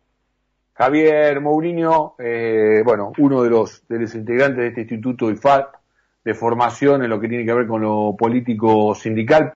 Javier 0.75 1.41
Mourinho, 1.41 2.15
eh, 2.19 2.83
bueno, 2.85 3.13
uno 3.19 3.43
de 3.43 3.49
los, 3.49 3.87
de 3.89 4.01
los 4.01 4.15
integrantes 4.15 4.59
de 4.59 4.69
este 4.69 4.81
Instituto 4.83 5.31
IFAT 5.31 5.82
de 6.25 6.35
formación 6.35 7.03
en 7.03 7.11
lo 7.11 7.21
que 7.21 7.29
tiene 7.29 7.45
que 7.45 7.53
ver 7.53 7.67
con 7.67 7.83
lo 7.83 8.15
político 8.17 8.95
sindical. 8.95 9.51